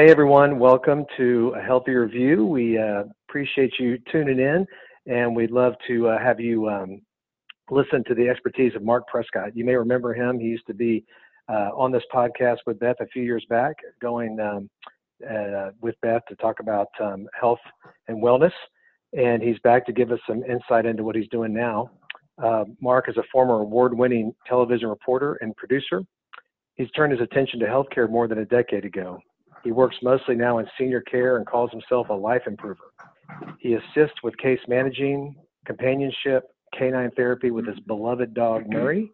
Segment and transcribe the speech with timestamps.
[0.00, 2.46] Hey everyone, welcome to a healthier view.
[2.46, 4.66] We uh, appreciate you tuning in,
[5.04, 7.02] and we'd love to uh, have you um,
[7.70, 9.54] listen to the expertise of Marc Prescott.
[9.54, 10.40] You may remember him.
[10.40, 11.04] He used to be
[11.50, 14.70] uh, on this podcast with Beth a few years back, going um,
[15.30, 17.60] uh, with Beth to talk about um, health
[18.08, 18.54] and wellness,
[19.12, 21.90] and he's back to give us some insight into what he's doing now.
[22.42, 26.00] Uh, Marc is a former award-winning television reporter and producer.
[26.76, 29.20] He's turned his attention to healthcare more than a decade ago.
[29.64, 32.92] He works mostly now in senior care and calls himself a life improver.
[33.58, 35.36] He assists with case managing,
[35.66, 36.44] companionship,
[36.76, 39.10] canine therapy with his beloved dog Murray,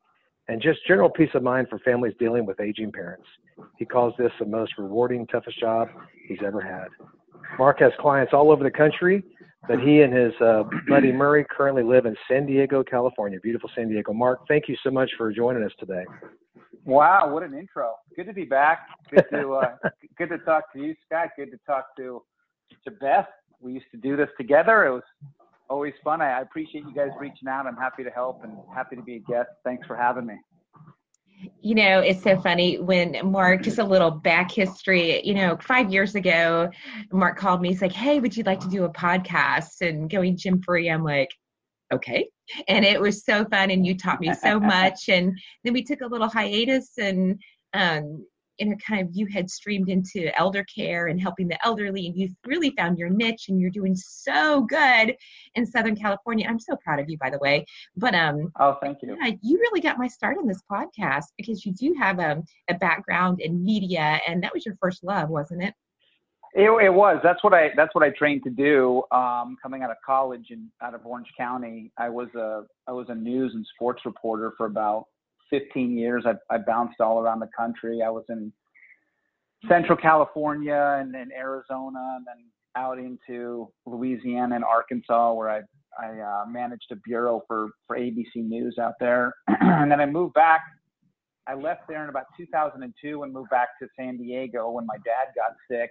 [0.49, 3.27] and just general peace of mind for families dealing with aging parents.
[3.79, 5.89] He calls this the most rewarding, toughest job
[6.29, 6.89] he's ever had.
[7.59, 9.23] Marc has clients all over the country,
[9.69, 13.39] but he and his uh, buddy Murray currently live in San Diego, California.
[13.43, 14.13] Beautiful San Diego.
[14.13, 16.05] Marc, thank you so much for joining us today.
[16.85, 17.95] Wow, what an intro!
[18.15, 18.87] Good to be back.
[19.11, 19.77] Good to uh,
[20.19, 21.31] good to talk to you, Scott.
[21.37, 22.23] Good to talk to
[22.85, 23.29] to Beth.
[23.61, 24.87] We used to do this together.
[24.87, 25.03] It was
[25.69, 26.21] always fun.
[26.21, 27.67] I, I appreciate you guys reaching out.
[27.67, 29.49] I'm happy to help and happy to be a guest.
[29.65, 30.37] Thanks for having me.
[31.61, 35.93] You know, it's so funny when Marc, just a little back history, you know, five
[35.93, 36.71] years ago,
[37.13, 37.69] Marc called me.
[37.69, 39.83] He's like, Hey, would you like to do a podcast?
[39.83, 41.29] And going gym free, I'm like,
[41.93, 42.29] okay
[42.69, 45.09] and it was so fun and you taught me so much.
[45.09, 47.41] And then we took a little hiatus and
[47.75, 48.25] um
[48.59, 52.17] you know kind of you had streamed into elder care and helping the elderly and
[52.17, 55.15] you really found your niche and you're doing so good
[55.55, 56.47] in southern california.
[56.49, 57.65] I'm so proud of you by the way.
[57.97, 59.17] But um oh thank you.
[59.21, 62.75] yeah, you really got my start in this podcast because you do have a, a
[62.75, 65.75] background in media and that was your first love wasn't it
[66.57, 67.21] it, it, was.
[67.23, 67.69] That's what I.
[67.77, 69.03] That's what I trained to do.
[69.13, 73.07] Um, coming out of college and out of Orange County, I was a I was
[73.11, 75.05] a news and sports reporter for about
[75.51, 76.25] 15 years.
[76.27, 78.01] I, I bounced all around the country.
[78.03, 78.53] I was in
[79.69, 85.61] Central California and, and Arizona, and then out into Louisiana and Arkansas, where I
[86.01, 90.33] I uh, managed a bureau for for ABC News out there, and then I moved
[90.33, 90.63] back.
[91.47, 95.33] I left there in about 2002 and moved back to San Diego when my dad
[95.37, 95.91] got sick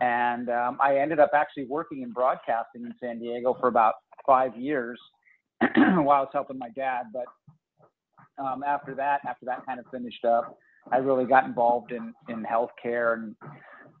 [0.00, 3.94] and um, I ended up actually working in broadcasting in San Diego for about
[4.26, 4.98] five years
[5.60, 7.04] while I was helping my dad.
[7.12, 7.26] But
[8.42, 10.56] um, after that, after that kind of finished up,
[10.90, 13.34] I really got involved in in healthcare and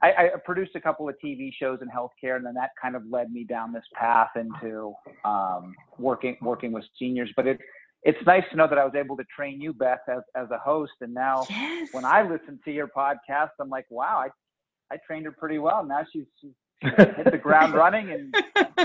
[0.02, 3.02] I, I produced a couple of TV shows in healthcare, and then that kind of
[3.10, 7.30] led me down this path into um, working working with seniors.
[7.36, 7.60] But it
[8.04, 10.58] it's nice to know that I was able to train you, Beth, as as a
[10.58, 10.92] host.
[11.00, 11.88] And now, yes.
[11.92, 14.28] when I listen to your podcast, I'm like, wow, I
[14.90, 15.84] I trained her pretty well.
[15.84, 16.52] Now she's, she's
[16.96, 18.34] hit the ground running and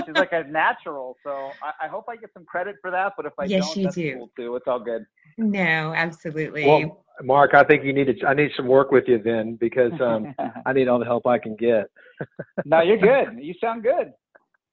[0.04, 1.16] she's like a natural.
[1.22, 3.12] So I, I, hope I get some credit for that.
[3.16, 4.14] But if I yes, don't, you that's do.
[4.16, 4.56] cool too.
[4.56, 5.04] It's all good.
[5.38, 6.66] No, absolutely.
[6.66, 8.26] Well, Marc, I think you need to.
[8.26, 10.34] I need some work with you then because um,
[10.66, 11.86] I need all the help I can get.
[12.64, 13.38] no, you're good.
[13.40, 14.12] You sound good.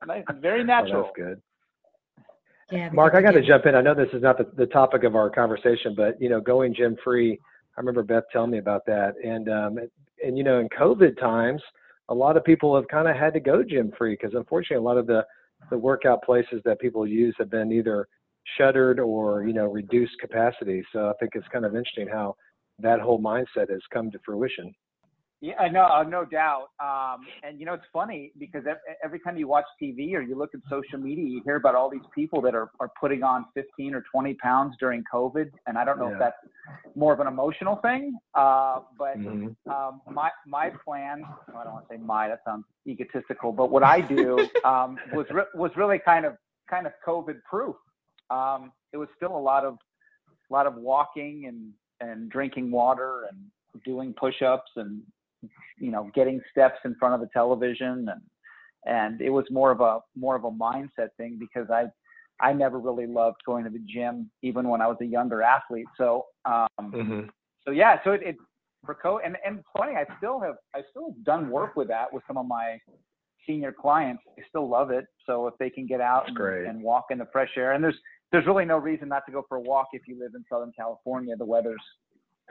[0.05, 1.01] Nice, very natural.
[1.01, 1.41] Oh, that's good.
[2.71, 3.75] Yeah, Marc, I got to jump in.
[3.75, 6.73] I know this is not the, the topic of our conversation, but you know, going
[6.73, 7.37] gym free.
[7.77, 9.77] I remember Beth telling me about that, and um,
[10.23, 11.61] and you know, in COVID times,
[12.09, 14.87] a lot of people have kind of had to go gym free because unfortunately, a
[14.87, 15.25] lot of the
[15.69, 18.07] the workout places that people use have been either
[18.57, 20.83] shuttered or you know reduced capacity.
[20.91, 22.35] So I think it's kind of interesting how
[22.79, 24.73] that whole mindset has come to fruition.
[25.41, 26.67] Yeah, no, no doubt.
[26.79, 28.63] Um, and you know, it's funny because
[29.03, 31.89] every time you watch TV or you look at social media, you hear about all
[31.89, 35.49] these people that are, are putting on 15 or 20 pounds during COVID.
[35.65, 36.13] And I don't know yeah.
[36.13, 36.37] if that's
[36.95, 39.71] more of an emotional thing, uh, but mm-hmm.
[39.71, 41.23] um, my my plan.
[41.49, 42.27] I don't want to say my.
[42.27, 43.51] That sounds egotistical.
[43.51, 46.35] But what I do um, was re- was really kind of
[46.69, 47.75] kind of COVID proof.
[48.29, 51.71] Um, it was still a lot of a lot of walking and
[52.07, 53.39] and drinking water and
[53.83, 55.01] doing push-ups and
[55.79, 58.21] you know, getting steps in front of the television and
[58.85, 61.85] and it was more of a more of a mindset thing because I
[62.39, 65.85] I never really loved going to the gym even when I was a younger athlete.
[65.97, 67.21] So um mm-hmm.
[67.65, 68.35] so yeah, so it, it
[68.85, 72.11] for co and and funny, I still have I still have done work with that
[72.11, 72.79] with some of my
[73.47, 74.23] senior clients.
[74.37, 75.05] They still love it.
[75.25, 77.97] So if they can get out and, and, walk in the fresh air, and there's
[78.31, 80.71] there's really no reason not to go for a walk if you live in Southern
[80.75, 81.35] California.
[81.35, 81.81] The weather's,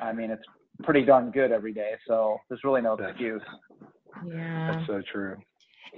[0.00, 0.42] I mean, it's
[0.82, 1.92] pretty darn good every day.
[2.06, 3.42] So there's really no That's- excuse.
[4.26, 4.72] Yeah.
[4.72, 5.36] That's so true.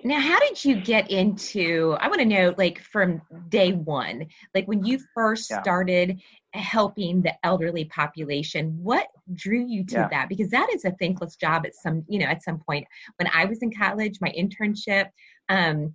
[0.05, 1.97] Now, how did you get into?
[2.01, 3.21] I want to know, like, from
[3.51, 5.61] day one, like when you first Yeah.
[5.61, 6.21] started
[6.55, 10.09] helping the elderly population, what drew you to Yeah.
[10.09, 10.29] that?
[10.31, 12.87] Because that is a thankless job at some, you know, at some point.
[13.17, 15.11] When I was in college, my internship,
[15.51, 15.95] um,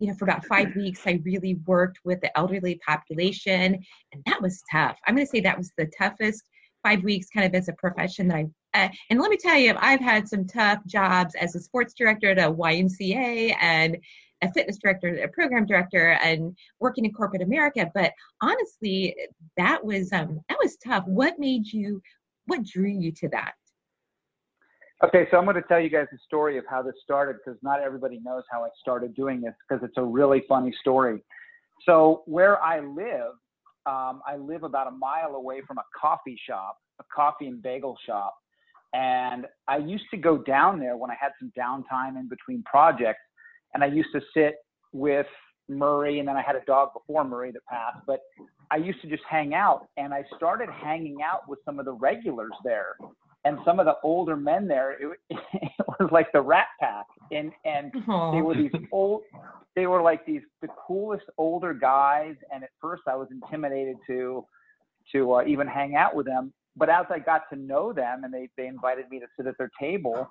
[0.00, 4.42] you know, for about five weeks, I really worked with the elderly population, and that
[4.42, 4.98] was tough.
[5.06, 6.48] I'm going to say that was the toughest
[6.88, 9.74] five weeks, kind of as a profession that I uh, and let me tell you,
[9.78, 13.96] I've had some tough jobs as a sports director at a YMCA and
[14.42, 17.90] a fitness director, a program director, and working in corporate America.
[17.94, 18.12] But
[18.42, 19.16] honestly,
[19.56, 21.04] that was um, that was tough.
[21.06, 22.02] What made you?
[22.46, 23.52] What drew you to that?
[25.02, 27.58] Okay, so I'm going to tell you guys the story of how this started because
[27.62, 31.22] not everybody knows how I started doing this because it's a really funny story.
[31.86, 33.32] So where I live,
[33.88, 37.96] um, I live about a mile away from a coffee shop, a coffee and bagel
[38.06, 38.34] shop,
[38.92, 43.20] and I used to go down there when I had some downtime in between projects,
[43.72, 44.56] and I used to sit
[44.92, 45.26] with
[45.68, 48.20] Murray, and then I had a dog before Murray that passed, but
[48.70, 51.92] I used to just hang out, and I started hanging out with some of the
[51.92, 52.96] regulars there
[53.44, 57.52] and some of the older men there, it, it was like the Rat Pack, and
[57.64, 59.22] and they were these old,
[59.76, 64.44] they were like these the coolest older guys, and at first I was intimidated to
[65.12, 68.32] to uh, even hang out with them, but as I got to know them, and
[68.32, 70.30] they they invited me to sit at their table,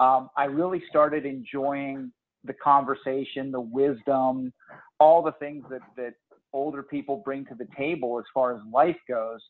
[0.00, 2.12] um, I really started enjoying
[2.44, 4.52] the conversation, the wisdom,
[4.98, 6.14] all the things that that
[6.52, 9.40] older people bring to the table as far as life goes,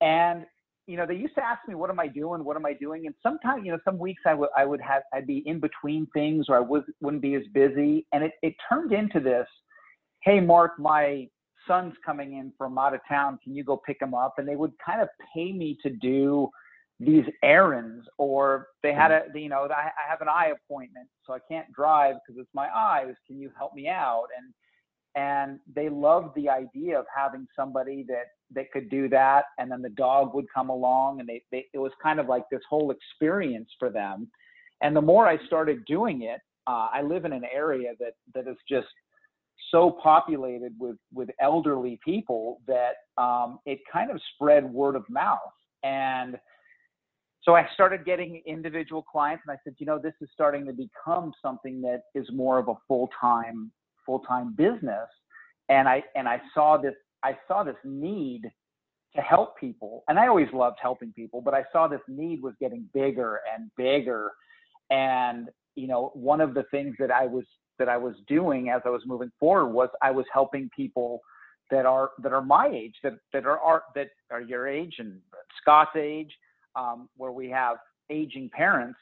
[0.00, 0.46] and
[0.86, 2.44] you know, they used to ask me, "What am I doing?
[2.44, 5.02] What am I doing?" And sometimes, you know, some weeks I would I would have
[5.12, 8.54] I'd be in between things, or I was wouldn't be as busy, and it it
[8.68, 9.46] turned into this.
[10.22, 11.28] Hey, Marc, my
[11.66, 13.38] son's coming in from out of town.
[13.42, 14.34] Can you go pick him up?
[14.38, 16.50] And they would kind of pay me to do
[17.00, 19.36] these errands, or they had mm-hmm.
[19.36, 22.54] a you know I, I have an eye appointment, so I can't drive because it's
[22.54, 23.14] my eyes.
[23.26, 24.26] Can you help me out?
[24.36, 24.52] And
[25.16, 29.82] and they loved the idea of having somebody that that could do that and then
[29.82, 32.90] the dog would come along and they, they it was kind of like this whole
[32.90, 34.28] experience for them.
[34.80, 38.48] And the more i started doing it uh, i live in an area that that
[38.48, 38.88] is just
[39.70, 45.38] so populated with with elderly people that um, it kind of spread word of mouth.
[45.84, 46.36] And
[47.42, 50.72] so i started getting individual clients and i said you know this is starting to
[50.72, 53.70] become something that is more of a full-time
[54.04, 55.08] full-time business
[55.68, 58.42] and i and i saw this i saw this need
[59.14, 62.54] to help people and i always loved helping people but i saw this need was
[62.60, 64.32] getting bigger and bigger.
[64.90, 67.44] And you know one of the things that i was
[67.78, 71.20] that i was doing as i was moving forward was i was helping people
[71.70, 75.18] that are that are my age that that are, are that are your age and
[75.60, 76.30] scott's age
[76.76, 77.76] um, where we have
[78.10, 78.98] aging parents.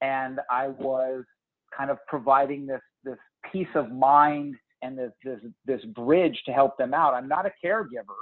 [0.00, 1.24] And i was
[1.76, 3.18] kind of providing this this
[3.52, 7.14] peace of mind and this this this bridge to help them out.
[7.14, 8.20] I'm not a caregiver.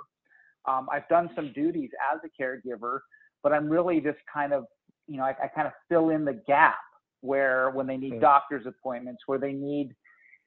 [0.66, 3.00] Um, I've done some duties as a caregiver,
[3.42, 4.64] but I'm really just kind of
[5.08, 6.76] you know I, I kind of fill in the gap
[7.20, 8.20] where when they need Mm.
[8.20, 9.94] doctor's appointments, where they need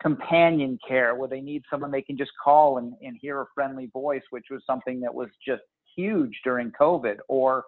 [0.01, 3.87] companion care, where they need someone they can just call and, and hear a friendly
[3.87, 5.63] voice, which was something that was just
[5.95, 7.17] huge during COVID.
[7.27, 7.65] Or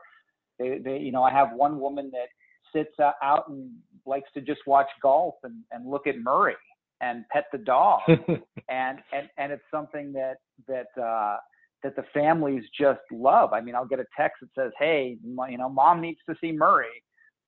[0.60, 2.28] they, they you know I have one woman that
[2.74, 3.72] sits out and
[4.06, 6.56] likes to just watch golf and, and look at Murray
[7.02, 8.02] and pet the dog.
[8.70, 10.38] and, and, and it's something that,
[10.68, 11.38] that, uh,
[11.84, 13.54] that the families just love.
[13.54, 16.36] I mean, I'll get a text that says, Hey, mo- you know, mom needs to
[16.42, 17.04] see Murray.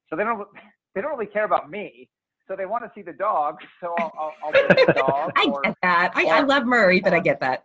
[0.10, 0.48] So they don't,
[0.96, 2.10] they don't really care about me.
[2.48, 3.58] So they want to see the dog.
[3.79, 5.32] So I'll, I'll, I'll bring the dog.
[5.36, 6.12] I or- get that.
[6.15, 7.63] I, I love Murray, but I get that.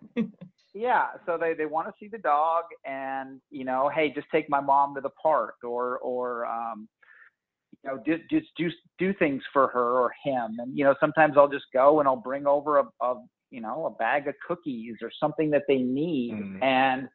[0.74, 4.50] yeah so they they want to see the dog and you know hey just take
[4.50, 6.88] my mom to the park or or um
[7.84, 11.34] you know just just do do things for her or him and you know sometimes
[11.36, 13.14] i'll just go and i'll bring over a, a
[13.50, 16.62] you know a bag of cookies or something that they need Mm.
[16.62, 17.08] and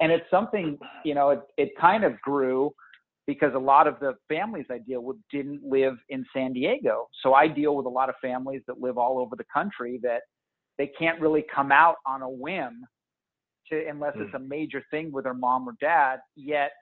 [0.00, 2.72] and it's something you know it it kind of grew
[3.26, 7.06] because a lot of the families I deal with didn't live in San Diego.
[7.22, 10.22] So I deal with a lot of families that live all over the country that
[10.76, 12.84] they can't really come out on a whim
[13.70, 16.72] to unless it's a major thing with their mom or dad, yet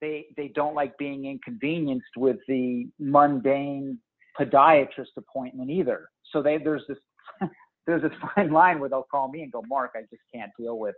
[0.00, 3.98] they they don't like being inconvenienced with the mundane
[4.38, 6.08] podiatrist appointment either.
[6.32, 6.98] So they there's this
[7.86, 10.78] there's this fine line where they'll call me and go, Marc, I just can't deal
[10.78, 10.94] with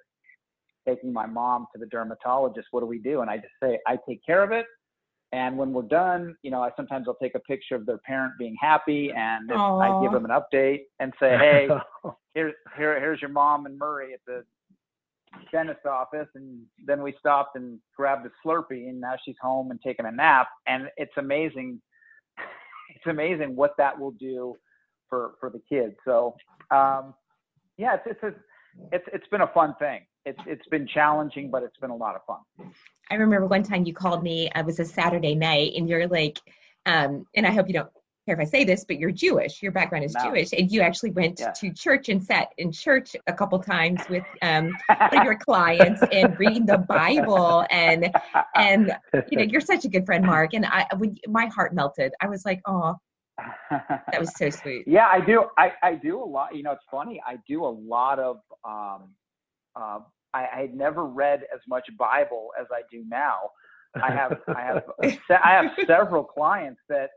[0.86, 2.68] taking my mom to the dermatologist.
[2.70, 3.20] What do we do?
[3.20, 4.66] And I just say, I take care of it.
[5.32, 8.32] And when we're done, you know, I sometimes I'll take a picture of their parent
[8.36, 11.68] being happy, and I give them an update and say, "Hey,
[12.34, 14.44] here's here, here's your mom and Murray at the
[15.52, 19.80] dentist office, and then we stopped and grabbed a Slurpee, and now she's home and
[19.84, 20.48] taking a nap.
[20.66, 21.80] And it's amazing.
[22.96, 24.56] It's amazing what that will do
[25.08, 25.94] for for the kids.
[26.04, 26.34] So,
[26.72, 27.14] um,
[27.78, 28.34] yeah, it's it's a,
[28.90, 30.00] it's it's been a fun thing.
[30.26, 32.72] It's it's been challenging, but it's been a lot of fun.
[33.08, 34.50] I remember one time you called me.
[34.54, 36.40] It was a Saturday night, and you're like,
[36.84, 37.90] um, and I hope you don't
[38.30, 39.62] care if I say this, but you're Jewish.
[39.62, 40.30] Your background is No.
[40.30, 41.50] Jewish, and you actually went Yeah.
[41.52, 46.02] to church and sat in church a couple times with um, one of your clients
[46.12, 47.64] and reading the Bible.
[47.70, 48.12] And
[48.54, 48.96] and
[49.30, 50.54] you know, you're such a good friend, Marc.
[50.54, 52.94] And I, when my heart melted, I was like, oh,
[53.70, 54.84] that was so sweet.
[54.86, 55.46] yeah, I do.
[55.58, 56.54] I, I do a lot.
[56.54, 57.20] You know, it's funny.
[57.26, 58.36] I do a lot of.
[58.64, 59.10] Um,
[59.76, 60.00] uh,
[60.32, 63.50] I, I had never read as much Bible as I do now.
[64.00, 64.82] I have I have
[65.30, 67.10] I have several clients that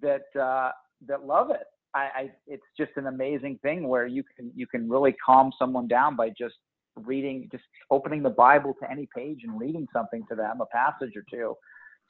[0.00, 0.70] that uh,
[1.06, 1.66] that love it.
[1.94, 5.88] I, I it's just an amazing thing where you can you can really calm someone
[5.88, 6.54] down by just
[6.96, 11.14] reading just opening the Bible to any page and reading something to them, a passage
[11.16, 11.54] or two.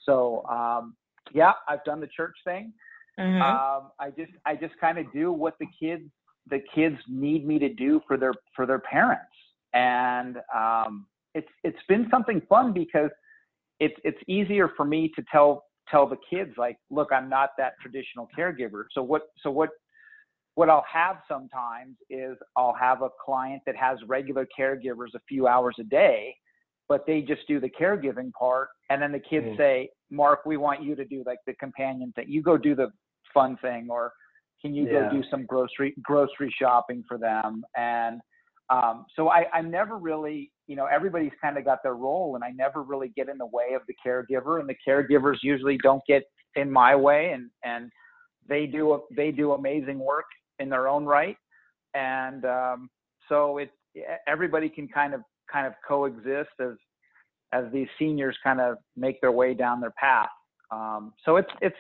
[0.05, 0.97] So um,
[1.33, 2.73] yeah, I've done the church thing.
[3.19, 3.41] Mhm.
[3.41, 6.05] Um, I just I just kind of do what the kids
[6.50, 9.33] the kids need me to do for their for their parents,
[9.73, 13.11] and um, it's it's been something fun because
[13.81, 17.75] it's it's easier for me to tell tell the kids like, look, I'm not that
[17.81, 18.85] traditional caregiver.
[18.93, 19.71] So what so what
[20.55, 25.49] what I'll have sometimes is I'll have a client that has regular caregivers a few
[25.49, 26.35] hours a day,
[26.88, 28.69] but they just do the caregiving part.
[28.88, 29.57] And then the kids Mm.
[29.57, 32.26] say, Marc, we want you to do like the companion thing.
[32.29, 32.93] You go do the
[33.33, 34.12] fun thing, or
[34.61, 35.05] can you Yeah.
[35.05, 37.64] go do some grocery grocery shopping for them?
[37.76, 38.21] And
[38.71, 42.44] um, so I, I'm never really, you know, everybody's kind of got their role, and
[42.44, 46.02] I never really get in the way of the caregiver, and the caregivers usually don't
[46.09, 46.25] get
[46.56, 47.90] in my way, and and
[48.49, 50.26] they do they do amazing work
[50.59, 51.37] in their own right,
[51.94, 52.90] and um,
[53.28, 53.71] so it
[54.26, 55.21] everybody can kind of
[55.52, 56.75] kind of coexist as
[57.52, 60.28] as these seniors kind of make their way down their path.
[60.71, 61.76] Um, so it's it's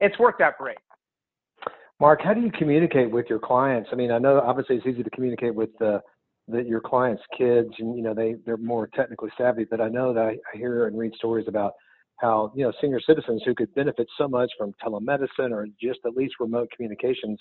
[0.00, 0.78] it's worked out great.
[2.00, 3.88] Marc, how do you communicate with your clients?
[3.92, 5.98] I mean, I know obviously it's easy to communicate with uh,
[6.48, 9.64] the, your clients' kids, and you know they they're more technically savvy.
[9.64, 11.72] But I know that I, I hear and read stories about
[12.16, 16.14] how you know senior citizens who could benefit so much from telemedicine or just at
[16.14, 17.38] least remote communications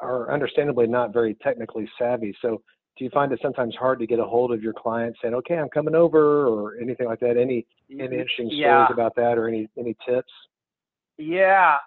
[0.00, 2.34] are understandably not very technically savvy.
[2.40, 2.62] So,
[2.98, 5.56] do you find it sometimes hard to get a hold of your clients saying, "Okay,
[5.56, 7.36] I'm coming over," or anything like that?
[7.36, 8.12] Any any mm-hmm.
[8.12, 8.86] interesting yeah.
[8.86, 10.32] stories about that, or any any tips?
[11.18, 11.78] Yeah,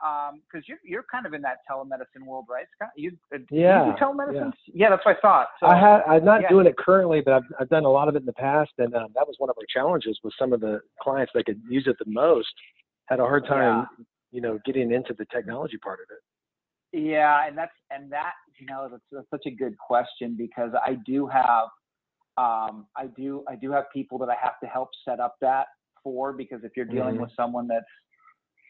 [0.51, 2.89] because you're you're kind of in that telemedicine world, right, Scott?
[2.95, 4.51] You uh, Yeah, you do telemedicine?
[4.73, 4.89] Yeah.
[4.89, 5.47] that's what I thought.
[5.59, 6.49] So, I had, I'm not yeah.
[6.49, 8.95] doing it currently, but I've, I've done a lot of it in the past, and
[8.95, 11.85] um, that was one of our challenges with some of the clients that could use
[11.85, 12.47] it the most.
[13.05, 13.87] Had a hard time,
[14.31, 16.21] you know, getting into the technology part of it.
[16.91, 20.97] Yeah, and that's and that you know that's, that's such a good question because I
[21.05, 21.65] do have
[22.37, 25.67] um, I do I do have people that I have to help set up that
[26.03, 27.21] for because if you're dealing Mhm.
[27.21, 27.85] with someone that's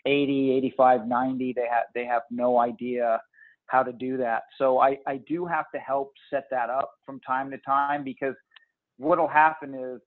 [0.05, 3.19] 80, 85, 90, they have they have no idea
[3.67, 4.43] how to do that.
[4.57, 8.35] So I I do have to help set that up from time to time because
[8.97, 10.01] what'll happen is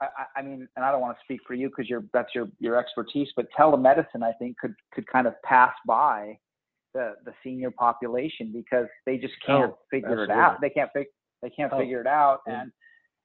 [0.00, 2.48] I, I- mean, and I don't want to speak for you because you're that's your
[2.58, 6.38] your expertise, but telemedicine I think could could kind of pass by
[6.94, 10.60] the the senior population because they just can't Oh, figure it out.
[10.60, 11.06] They can't fig-
[11.42, 12.62] they can't Oh, figure it out, yeah.
[12.62, 12.72] and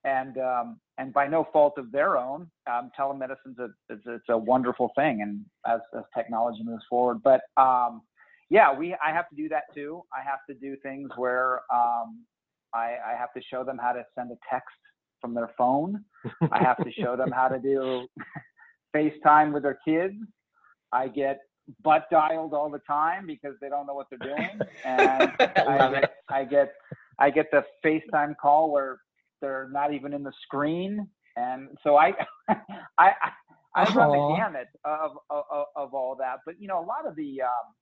[0.03, 4.37] and um, and by no fault of their own, um, telemedicine's a it's, it's a
[4.37, 8.01] wonderful thing, and as as technology moves forward, but um,
[8.49, 10.01] yeah, we I have to do that too.
[10.13, 12.25] I have to do things where um,
[12.73, 14.75] I I have to show them how to send a text
[15.21, 16.03] from their phone.
[16.51, 18.07] I have to show them how to do
[18.95, 20.15] FaceTime with their kids.
[20.91, 21.39] I get
[21.83, 25.93] butt dialed all the time because they don't know what they're doing, and I Love
[25.93, 26.15] get.
[26.29, 26.73] I get
[27.19, 28.99] I get the FaceTime call where
[29.41, 32.13] they're not even in the screen, and so I
[32.49, 32.55] I
[32.97, 33.13] I,
[33.75, 36.39] I run the gamut of, of of all that.
[36.45, 37.73] But you know, a lot of the um,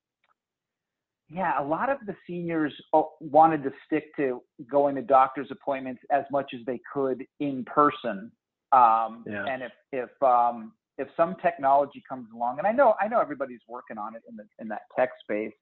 [1.29, 6.01] yeah, a lot of the seniors uh, wanted to stick to going to doctor's appointments
[6.11, 8.31] as much as they could in person.
[8.71, 9.45] Um, Yeah.
[9.45, 13.61] And if if um, if some technology comes along, and I know I know everybody's
[13.67, 15.53] working on it in the in that tech space.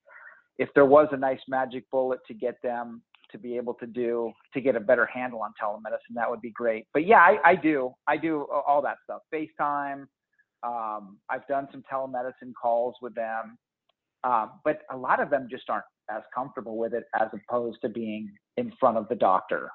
[0.57, 3.01] If there was a nice magic bullet to get them
[3.35, 6.51] to be able to do to get a better handle on telemedicine, that would be
[6.51, 6.85] great.
[6.93, 9.21] But yeah, I, I do I do all that stuff.
[9.33, 10.05] FaceTime.
[10.63, 13.57] Um, I've done some telemedicine calls with them.
[14.23, 17.89] Um, but a lot of them just aren't as comfortable with it as opposed to
[17.89, 19.69] being in front of the doctor.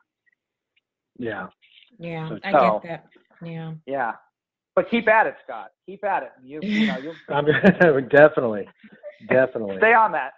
[1.18, 1.46] Yeah.
[1.98, 3.04] Yeah, So- I So- get
[3.40, 3.48] that.
[3.48, 3.72] Yeah.
[3.86, 4.12] Yeah.
[4.76, 5.70] But keep at it, Scott.
[5.86, 6.30] Keep at it.
[6.42, 7.14] You, you know, you'll
[8.08, 8.68] definitely,
[9.28, 9.76] definitely.
[9.78, 10.32] stay on that.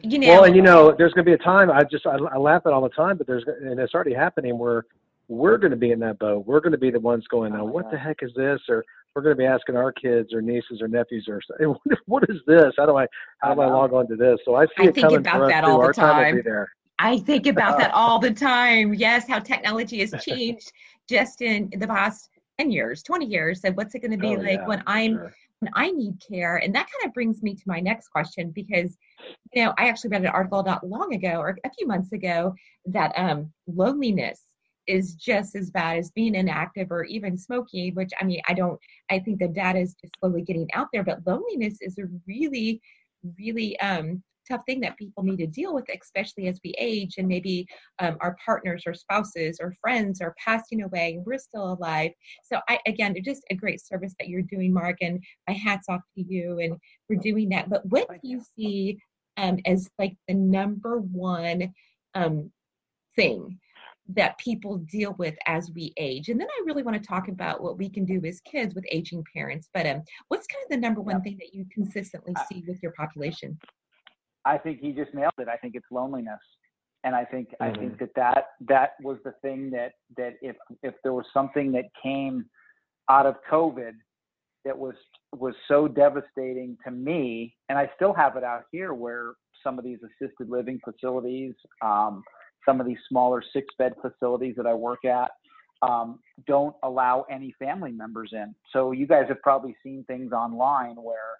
[0.00, 1.70] You know, Well, and you know, there's going to be a time.
[1.70, 4.14] I just I, I laugh at it all the time, but there's and it's already
[4.14, 4.84] happening where
[5.28, 6.46] we're going to be in that boat.
[6.46, 8.60] We're going to be the ones going, oh, now, Oh, what the heck is this?
[8.68, 11.98] Or we're going to be asking our kids or nieces or nephews or hey, what,
[12.06, 12.72] what is this?
[12.76, 13.06] How do I
[13.38, 14.38] how do I log on to this?
[14.44, 16.36] So I see I it think coming about that all the time time.
[16.36, 16.70] be there.
[16.98, 18.94] I think about that all the time.
[18.94, 20.72] Yes, how technology has changed
[21.08, 23.60] just in the past 10 years, 20 years.
[23.64, 25.32] And what's it going to be Oh, like yeah, when I'm sure.
[25.74, 26.56] I need care?
[26.56, 28.96] And that kind of brings me to my next question because,
[29.52, 32.54] you know, I actually read an article not long ago or a few months ago
[32.86, 34.42] that um, loneliness
[34.86, 38.78] is just as bad as being inactive or even smoking, which I mean, I don't,
[39.10, 42.82] I think the data is just slowly getting out there, but loneliness is a really,
[43.38, 47.28] really um, tough thing that people need to deal with, especially as we age and
[47.28, 47.66] maybe
[47.98, 52.10] um, our partners or spouses or friends are passing away and we're still alive.
[52.42, 55.88] So I, again, it's just a great service that you're doing, Marc, and my hats
[55.88, 57.68] off to you and for doing that.
[57.68, 58.98] But what do you see
[59.36, 61.72] um, as like the number one
[62.14, 62.50] um,
[63.16, 63.58] thing
[64.08, 66.28] that people deal with as we age?
[66.28, 68.84] And then I really want to talk about what we can do as kids with
[68.90, 69.68] aging parents.
[69.72, 72.92] But um, what's kind of the number one thing that you consistently see with your
[72.92, 73.58] population?
[74.44, 75.48] I think he just nailed it.
[75.48, 76.40] I think it's loneliness,
[77.04, 77.78] and I think I Mhm.
[77.78, 81.86] think that that that was the thing that that if if there was something that
[82.02, 82.48] came
[83.08, 83.94] out of COVID
[84.64, 84.94] that was
[85.32, 89.84] was so devastating to me, and I still have it out here where some of
[89.84, 92.22] these assisted living facilities, um,
[92.64, 95.30] some of these smaller six bed facilities that I work at.
[95.82, 98.54] Um, don't allow any family members in.
[98.72, 101.38] So you guys have probably seen things online where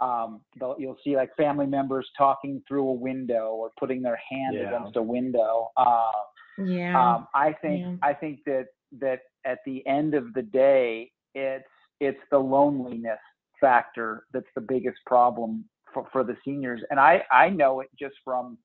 [0.00, 0.40] um,
[0.78, 4.68] you'll see like family members talking through a window or putting their hand Yeah.
[4.68, 5.70] against a window.
[5.76, 6.10] Uh,
[6.58, 7.14] Yeah.
[7.16, 7.96] um, I think Yeah.
[8.02, 11.68] I think that that at the end of the day, it's
[12.00, 13.20] it's the loneliness
[13.60, 18.16] factor that's the biggest problem for, for the seniors, and I I know it just
[18.24, 18.58] from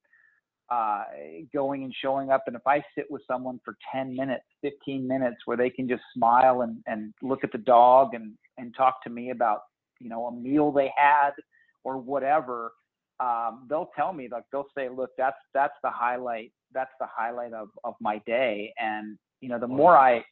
[0.70, 1.04] uh,
[1.52, 5.38] going and showing up, and if I sit with someone for 10 minutes, 15 minutes,
[5.44, 9.10] where they can just smile and and look at the dog and and talk to
[9.10, 9.62] me about
[10.00, 11.30] you know a meal they had
[11.84, 12.72] or whatever
[13.20, 17.52] um, they'll tell me like they'll say look that's that's the highlight that's the highlight
[17.52, 18.72] of of my day.
[18.78, 20.24] And you know the more i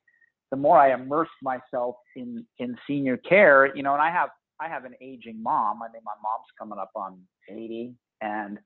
[0.51, 4.69] the more i immerse myself in in senior care you know and i have i
[4.69, 5.83] have an aging mom.
[5.83, 8.59] I mean my mom's coming up on 80 and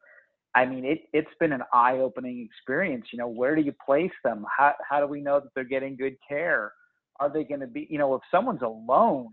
[0.54, 3.06] i mean it it's been an eye opening experience.
[3.12, 4.44] You know where do you place them?
[4.56, 6.72] How how do we know that they're getting good care?
[7.18, 9.28] Are they going to be you know if someone's alone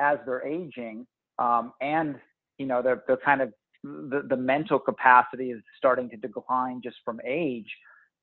[0.00, 1.06] as they're aging
[1.38, 2.16] um, and
[2.58, 3.52] you know they're, they're kind of
[3.84, 7.68] the, the mental capacity is starting to decline just from age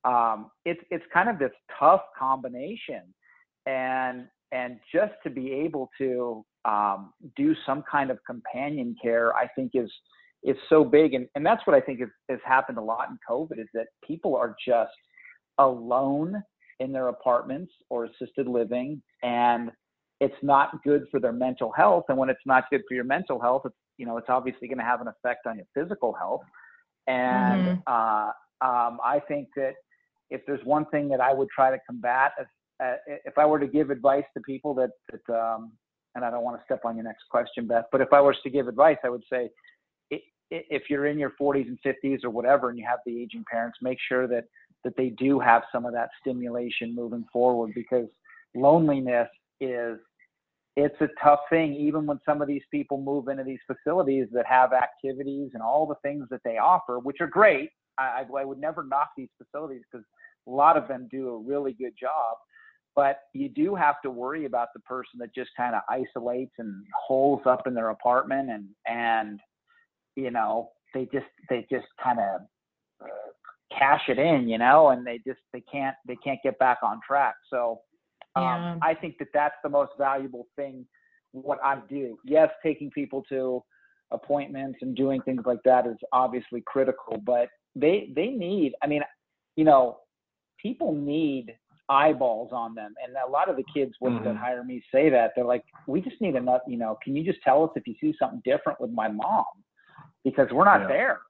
[0.05, 3.01] um, it's it's kind of this tough combination.
[3.65, 9.47] And and just to be able to um, do some kind of companion care i
[9.55, 9.91] think is
[10.43, 11.13] is so big.
[11.13, 13.87] And, and that's what i think has, has happened a lot in covid is that
[14.05, 14.91] people are just
[15.59, 16.43] alone
[16.79, 19.01] in their apartments or assisted living.
[19.21, 19.71] And
[20.23, 23.39] it's not good for their mental health and when it's not good for your mental
[23.39, 26.41] health it's you know it's obviously going to have an effect on your physical health.
[27.07, 28.31] And uh,
[28.61, 29.73] um, i think that
[30.29, 32.47] if there's one thing that i would try to combat if,
[32.83, 35.73] uh, if i were to give advice to people that, that um,
[36.15, 38.35] and i don't want to step on your next question beth but if i was
[38.43, 39.49] to give advice i would say
[40.49, 43.77] if you're in your 40s and 50s or whatever and you have the aging parents
[43.81, 44.45] make sure that
[44.83, 48.07] that they do have some of that stimulation moving forward because
[48.55, 49.29] loneliness
[49.61, 49.97] is
[50.75, 54.45] it's a tough thing even when some of these people move into these facilities that
[54.47, 57.69] have activities and all the things that they offer which are great.
[57.99, 60.05] I, I would never knock these facilities because
[60.47, 62.37] a lot of them do a really good job.
[62.95, 66.83] But you do have to worry about the person that just kind of isolates and
[67.07, 69.39] holes up in their apartment and and
[70.15, 72.41] you know they just they just kind of
[73.03, 76.79] uh, cash it in you know and they just they can't they can't get back
[76.83, 77.35] on track.
[77.49, 77.81] So
[78.35, 80.85] um, I think that that's the most valuable thing.
[81.31, 83.63] What I do, yes, taking people to
[84.11, 88.73] appointments and doing things like that is obviously critical, but they they need.
[88.83, 89.01] I mean,
[89.55, 89.99] you know,
[90.61, 91.55] people need
[91.89, 95.31] eyeballs on them, and a lot of the kids when that hire me say that
[95.35, 96.61] they're like, we just need enough.
[96.67, 99.45] You know, can you just tell us if you see something different with my mom
[100.23, 100.87] because we're not Yeah.
[100.87, 101.21] there.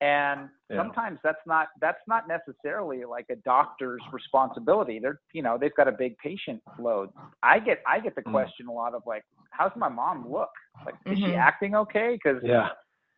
[0.00, 0.76] And Yeah.
[0.78, 4.98] sometimes that's not that's not necessarily like a doctor's responsibility.
[4.98, 7.10] They're you know they've got a big patient load.
[7.42, 8.32] I get I get the Mm.
[8.32, 10.50] question a lot of like, how's my mom look?
[10.84, 11.38] Like, is she Mhm.
[11.38, 12.14] acting okay?
[12.22, 12.70] Because Yeah.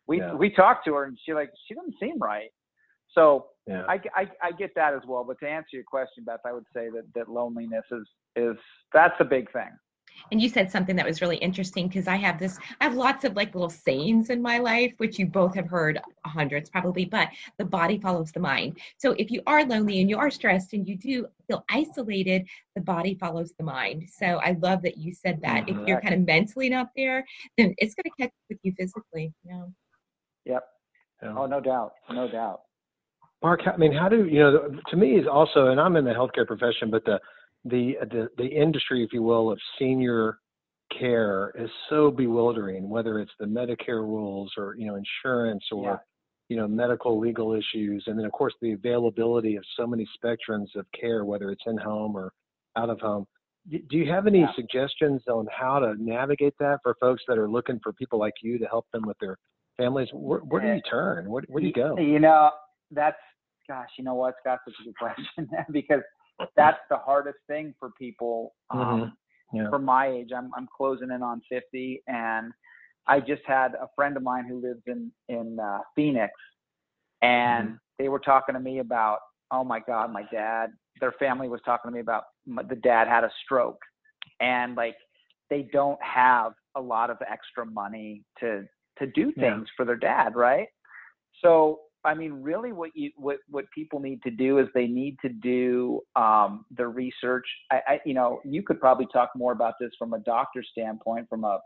[0.07, 0.33] we yeah.
[0.35, 2.51] we talked to her and she like she doesn't seem right.
[3.09, 3.83] So Yeah.
[3.87, 5.23] I, I I get that as well.
[5.23, 8.57] But to answer your question, Beth, I would say that that loneliness is is
[8.93, 9.71] that's a big thing.
[10.31, 13.23] And you said something that was really interesting because I have this, I have lots
[13.23, 17.29] of like little sayings in my life, which you both have heard hundreds probably, but
[17.57, 18.79] the body follows the mind.
[18.97, 22.45] So if you are lonely and you are stressed and you do feel isolated,
[22.75, 24.07] the body follows the mind.
[24.11, 25.65] So I love that you said that.
[25.65, 25.81] Mm-hmm.
[25.81, 27.25] If you're kind of mentally not there,
[27.57, 29.33] then it's going to catch up with you physically.
[29.43, 29.63] Yeah.
[30.45, 30.63] Yep.
[31.23, 31.33] Yeah.
[31.35, 31.93] Oh, no doubt.
[32.11, 32.61] No doubt.
[33.41, 34.69] Marc, I mean, how do you know?
[34.89, 37.19] To me, is also, and I'm in the healthcare profession, but the
[37.65, 40.37] the uh, the the industry, if you will, of senior
[40.97, 42.89] care is so bewildering.
[42.89, 45.97] Whether it's the Medicare rules or you know insurance or yeah.
[46.47, 50.75] you know medical legal issues, and then of course the availability of so many spectrums
[50.75, 52.31] of care, whether it's in home or
[52.77, 53.25] out of home.
[53.69, 54.53] Do you have any yeah.
[54.55, 58.57] suggestions on how to navigate that for folks that are looking for people like you
[58.57, 59.37] to help them with their
[59.77, 60.07] families?
[60.13, 61.29] Where, where do you turn?
[61.29, 61.97] Where, where do you go?
[61.97, 62.51] You know,
[62.89, 63.17] that's
[63.67, 63.89] gosh.
[63.97, 64.59] You know what, Scott?
[64.65, 66.01] Such a good question because
[66.55, 69.57] that's the hardest thing for people um, mm-hmm.
[69.57, 69.69] yeah.
[69.69, 70.29] from my age.
[70.35, 72.51] I'm I'm closing in on 50, and
[73.07, 76.33] I just had a friend of mine who lives in in uh, Phoenix,
[77.21, 77.75] and mm-hmm.
[77.97, 79.19] they were talking to me about,
[79.51, 80.71] oh my God, my dad.
[80.99, 83.79] Their family was talking to me about my, the dad had a stroke,
[84.39, 84.95] and like
[85.49, 88.63] they don't have a lot of extra money to
[88.99, 89.73] to do things yeah.
[89.77, 90.67] for their dad, right?
[91.41, 95.17] So I mean, really, what you what what people need to do is they need
[95.21, 97.45] to do um, the research.
[97.71, 101.27] I, I, you know, you could probably talk more about this from a doctor standpoint,
[101.29, 101.59] from a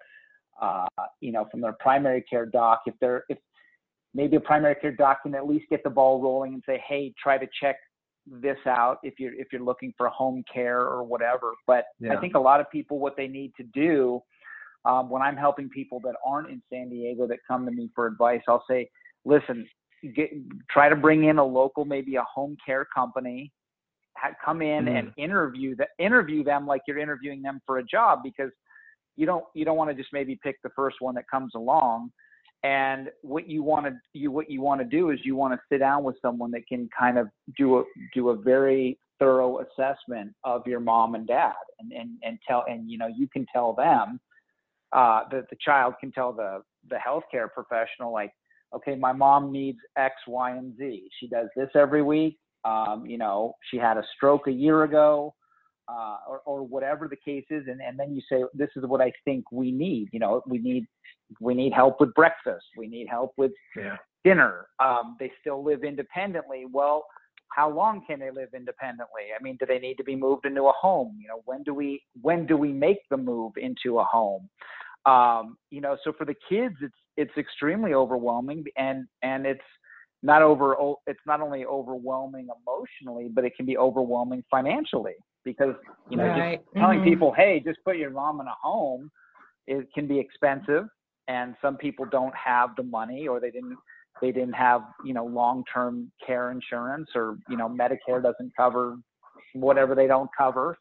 [0.62, 0.86] uh,
[1.20, 2.82] you know, from their primary care doc.
[2.86, 3.38] If they're if
[4.14, 7.14] maybe a primary care doc can at least get the ball rolling and say, hey,
[7.22, 7.76] try to check
[8.26, 11.54] this out if you're if you're looking for home care or whatever.
[11.68, 12.16] But yeah.
[12.16, 14.22] I think a lot of people, what they need to do
[14.86, 18.08] um, when I'm helping people that aren't in San Diego that come to me for
[18.08, 18.90] advice, I'll say,
[19.26, 19.68] listen,
[20.16, 20.32] get,
[20.70, 23.52] try to bring in a local, maybe a home care company,
[24.18, 25.00] ha- come in mm.
[25.00, 28.52] and interview the, interview them like you're interviewing them for a job because
[29.16, 32.12] you don't you don't want to just maybe pick the first one that comes along.
[32.64, 35.60] And what you want to you what you want to do is you want to
[35.70, 40.34] sit down with someone that can kind of do a do a very thorough assessment
[40.44, 43.74] of your mom and dad and and, and tell and you know you can tell
[43.74, 44.20] them
[44.94, 48.32] uh, the the child can tell the the healthcare professional like
[48.76, 51.10] okay, my mom needs X, Y, and Z.
[51.20, 52.38] She does this every week.
[52.66, 55.34] Um, you know, she had a stroke a year ago,
[55.88, 57.64] uh, or, or whatever the case is.
[57.68, 60.10] And, and then you say, this is what I think we need.
[60.12, 60.86] You know, we need,
[61.40, 62.66] we need help with breakfast.
[62.78, 63.98] We need help with yeah.
[64.24, 64.68] dinner.
[64.80, 66.66] Um, they still live independently.
[66.72, 67.06] Well,
[67.50, 69.24] how long can they live independently?
[69.38, 71.18] I mean, do they need to be moved into a home?
[71.22, 74.50] You know, when do we, when do we make the move into a home?
[75.06, 79.62] Um, you know, so for the kids, it's it's extremely overwhelming, and and it's
[80.22, 80.76] not over
[81.08, 85.76] it's not only overwhelming emotionally, but it can be overwhelming financially because
[86.10, 86.62] you know right.
[86.64, 87.10] just telling mm-hmm.
[87.10, 89.12] people, hey, just put your mom in a home,
[89.68, 90.86] it can be expensive,
[91.28, 93.78] and some people don't have the money or they didn't
[94.22, 98.98] they didn't have you know long term care insurance or you know Medicare doesn't cover
[99.54, 100.78] whatever they don't cover.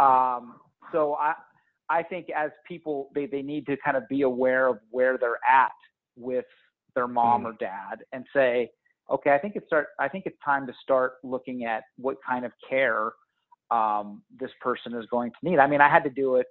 [0.00, 0.56] Um,
[0.92, 1.34] so I
[1.92, 5.38] I think as people, they, they need to kind of be aware of where they're
[5.48, 5.72] at
[6.16, 6.46] with
[6.94, 7.46] their mom mm.
[7.46, 8.70] or dad and say,
[9.10, 12.46] okay, I think it's start, I think it's time to start looking at what kind
[12.46, 13.12] of care
[13.70, 15.58] um, this person is going to need.
[15.58, 16.46] I mean, I had to do it.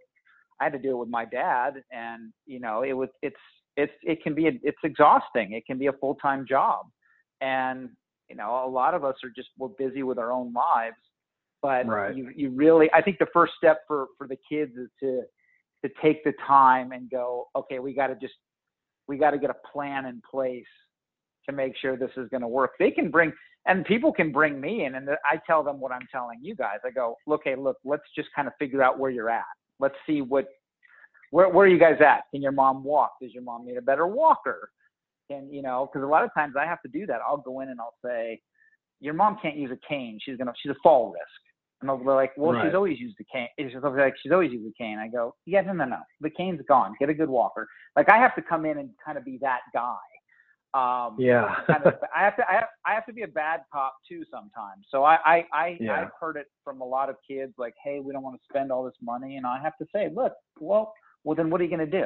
[0.59, 3.35] I had to do it with my dad, and you know, it was it's
[3.77, 5.53] it's it can be a, it's exhausting.
[5.53, 6.85] It can be a full time job,
[7.41, 7.89] and
[8.29, 10.97] you know, a lot of us are just we're busy with our own lives,
[11.61, 12.15] but right.
[12.15, 15.21] you, you really, I think the first step for, for the kids is to,
[15.85, 18.33] to take the time and go, okay, we got to just,
[19.07, 20.65] we got to get a plan in place
[21.47, 22.71] to make sure this is going to work.
[22.79, 23.31] They can bring,
[23.67, 26.77] and people can bring me in and I tell them what I'm telling you guys.
[26.85, 29.43] I go, okay, look, let's just kind of figure out where you're at.
[29.79, 30.45] Let's see what,
[31.31, 32.21] where, where are you guys at?
[32.31, 33.13] Can your mom walk?
[33.21, 34.69] Does your mom need a better walker?
[35.29, 37.19] Can, you know, cause a lot of times I have to do that.
[37.27, 38.41] I'll go in and I'll say,
[38.99, 40.19] your mom can't use a cane.
[40.23, 41.50] She's going to, she's a fall risk
[41.81, 42.67] and they're like, well, right.
[42.67, 43.47] she's always used the cane.
[43.57, 44.97] She's like, she's always used the cane.
[44.99, 45.97] I go, yeah, no, no, no.
[46.21, 46.95] The cane's gone.
[46.99, 47.67] Get a good walker.
[47.95, 49.97] Like I have to come in and kind of be that guy.
[50.73, 51.55] Um, yeah.
[51.67, 54.23] kind of, I have to, I have, I have to be a bad cop too
[54.31, 54.85] sometimes.
[54.89, 56.01] So I, I, I, yeah.
[56.01, 58.71] I've heard it from a lot of kids like, hey, we don't want to spend
[58.71, 60.93] all this money, and I have to say, look, well,
[61.25, 62.05] well, then what are you going to do?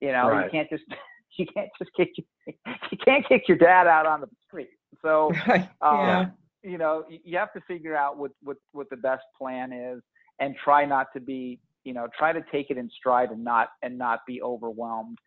[0.00, 0.46] You know, right.
[0.46, 0.82] you can't just,
[1.38, 2.24] you can't just kick, you,
[2.90, 4.70] you can't kick your dad out on the street.
[5.00, 5.68] So, right.
[5.80, 6.26] um, yeah
[6.62, 10.02] you know you have to figure out what what what the best plan is
[10.38, 13.68] and try not to be you know try to take it in stride and not
[13.82, 15.18] and not be overwhelmed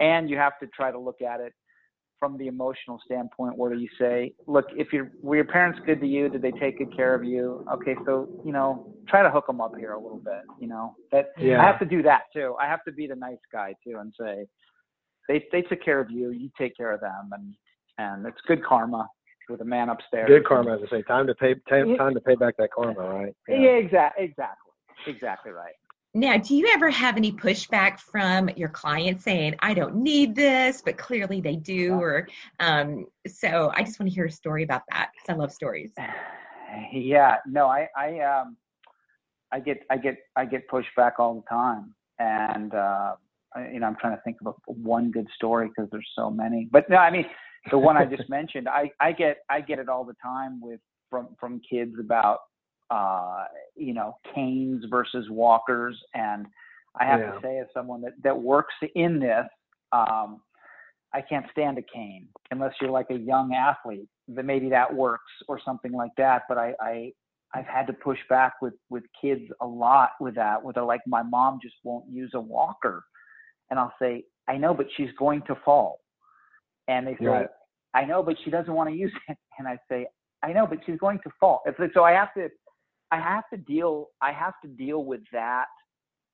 [0.00, 1.52] and you have to try to look at it
[2.22, 6.06] from the emotional standpoint where you say, look, if your were your parents good to
[6.06, 6.28] you?
[6.28, 7.66] Did they take good care of you?
[7.72, 10.42] Okay, so you know, try to hook them up here a little bit.
[10.60, 11.60] You know, that Yeah.
[11.60, 12.54] I have to do that too.
[12.60, 14.46] I have to be the nice guy too and say,
[15.26, 16.30] they they took care of you.
[16.30, 17.54] You take care of them, and
[17.98, 19.08] and it's good karma
[19.52, 20.28] with a man upstairs.
[20.28, 21.02] Good karma, as I say.
[21.02, 21.54] Time to pay.
[21.68, 23.34] Time, time to pay back that karma, right?
[23.48, 24.72] Yeah, exactly, exactly,
[25.06, 25.74] exactly right.
[26.14, 30.82] Now, do you ever have any pushback from your clients saying, I don't need this,
[30.82, 31.94] but clearly they do?
[31.94, 32.28] Or
[32.60, 35.92] um, so I just want to hear a story about that because I love stories.
[36.92, 38.56] yeah no i i um
[39.52, 43.14] i get i get i get pushed back all the time and uh
[43.54, 46.30] I, you know i'm trying to think of a, one good story because there's so
[46.30, 47.26] many but no i mean
[47.70, 50.80] the one i just mentioned i i get i get it all the time with
[51.10, 52.38] from from kids about
[52.90, 53.44] uh
[53.76, 56.46] you know canes versus walkers and
[57.00, 57.32] i have Yeah.
[57.32, 59.46] to say as someone that that works in this
[59.92, 60.40] um
[61.14, 64.08] I can't stand a cane unless you're like a young athlete.
[64.28, 66.42] That maybe that works or something like that.
[66.48, 67.12] But I, I
[67.54, 70.62] I've had to push back with with kids a lot with that.
[70.62, 73.04] Where they're like, my mom just won't use a walker,
[73.70, 76.00] and I'll say, I know, but she's going to fall.
[76.88, 77.46] And they say, Right.
[77.94, 79.36] I know, but she doesn't want to use it.
[79.58, 80.06] And I say,
[80.42, 81.62] I know, but she's going to fall.
[81.94, 82.48] So I have to,
[83.12, 85.66] I have to deal, I have to deal with that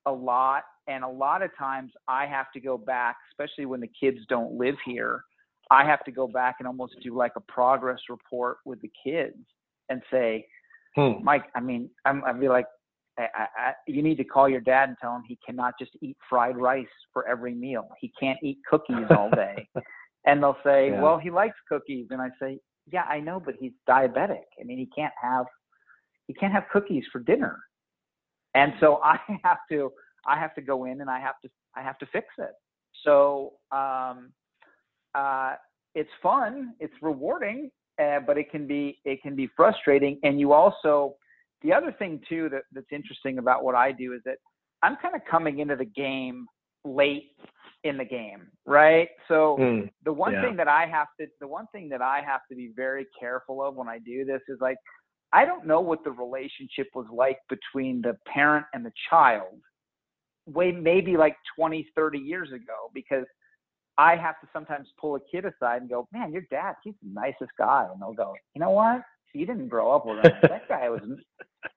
[0.07, 0.63] a lot.
[0.87, 4.53] And a lot of times I have to go back, especially when the kids don't
[4.55, 5.23] live here.
[5.71, 9.37] I have to go back and almost do like a progress report with the kids
[9.91, 10.47] and say,
[10.99, 11.23] Hmm.
[11.23, 12.67] Mike, I mean, I'm, I'd be like,
[13.19, 15.93] I, I, I, you need to call your dad and tell him he cannot just
[16.01, 17.89] eat fried rice for every meal.
[18.01, 19.69] He can't eat cookies all day.
[20.29, 21.01] and they'll say, Yeah.
[21.01, 22.09] well, he likes cookies.
[22.11, 22.61] And I say,
[22.93, 24.45] yeah, I know, but he's diabetic.
[24.61, 25.47] I mean, he can't have,
[26.27, 27.59] he can't have cookies for dinner.
[28.55, 29.91] And so I have to,
[30.27, 32.53] I have to go in and I have to, I have to fix it.
[33.05, 34.33] So, um,
[35.15, 35.55] uh,
[35.95, 40.21] it's fun, it's rewarding, uh, but it can be, it can be frustrating.
[40.23, 41.15] And you also,
[41.63, 44.37] the other thing too that, that's interesting about what I do is that
[44.83, 46.47] I'm kind of coming into the game
[46.89, 47.31] late
[47.85, 49.09] in the game, right?
[49.29, 49.87] So Hmm.
[50.05, 50.43] the one Yeah.
[50.43, 53.63] thing that I have to the one thing that I have to be very careful
[53.63, 54.79] of when I do this is like
[55.33, 59.61] I don't know what the relationship was like between the parent and the child
[60.47, 63.27] way maybe like 20 30 years ago because
[63.99, 67.11] I have to sometimes pull a kid aside and go, "Man, your dad, he's the
[67.13, 69.03] nicest guy." And they'll go, "You know what?
[69.35, 70.33] You didn't grow up with him.
[70.49, 71.03] That guy was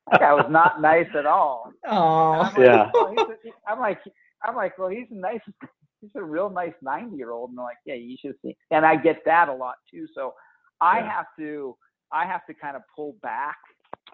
[0.09, 2.91] that guy was not nice at all." Oh, I'm like, Yeah.
[2.93, 3.99] "Oh, a- I'm like,
[4.43, 5.39] I'm like, well, he's a nice,
[6.01, 7.49] he's a real nice 90 year old.
[7.49, 8.55] And they're like, yeah, you should see.
[8.71, 10.07] And I get that a lot too.
[10.15, 10.33] So
[10.79, 11.11] I Yeah.
[11.11, 11.75] have to,
[12.11, 13.57] I have to kind of pull back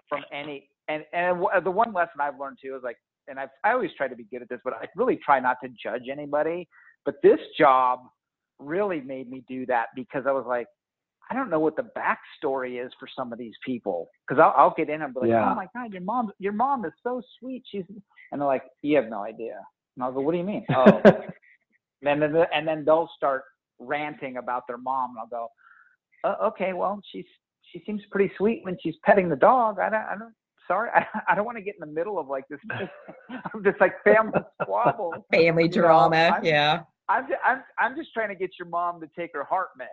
[0.08, 3.72] from any, and, and the one lesson I've learned too is like, and I've, I
[3.72, 6.68] always try to be good at this, but I really try not to judge anybody.
[7.04, 8.00] But this job
[8.58, 10.66] really made me do that because I was like,
[11.30, 14.74] I don't know what the backstory is for some of these people because I'll, I'll
[14.76, 15.50] get in and be like, Yeah.
[15.50, 17.64] oh my god, your mom, your mom is so sweet.
[17.70, 17.84] She's,
[18.32, 19.60] and they're like, you have no idea.
[19.98, 20.64] And I'll go, what do you mean?
[20.74, 21.02] Oh,
[22.06, 23.42] and then and then they'll start
[23.80, 25.48] ranting about their mom, and I'll go,
[26.22, 27.24] uh, okay, well, she's
[27.72, 29.80] she seems pretty sweet when she's petting the dog.
[29.80, 30.32] I don't, I don't.
[30.68, 32.60] Sorry, I, I don't want to get in the middle of like this,
[33.52, 35.26] of this like family squabble.
[35.34, 36.16] family You know, drama.
[36.16, 36.80] I'm- yeah.
[37.10, 39.86] I'm just, I'm I'm just trying to get your mom to take her heart meds.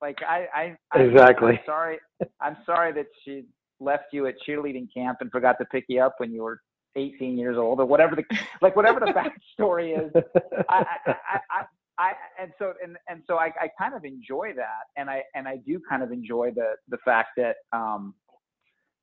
[0.00, 1.52] Like I I, I Exactly.
[1.54, 1.98] I'm sorry.
[2.40, 3.42] I'm sorry that she
[3.80, 6.60] left you at cheerleading camp and forgot to pick you up when you were
[6.96, 8.24] 18 years old or whatever the
[8.60, 9.06] like whatever the
[9.60, 10.12] backstory is.
[10.68, 11.14] I, I,
[11.50, 11.64] I,
[11.98, 15.46] I, and so and and so I, I kind of enjoy that, and I and
[15.46, 18.14] I do kind of enjoy the the fact that um,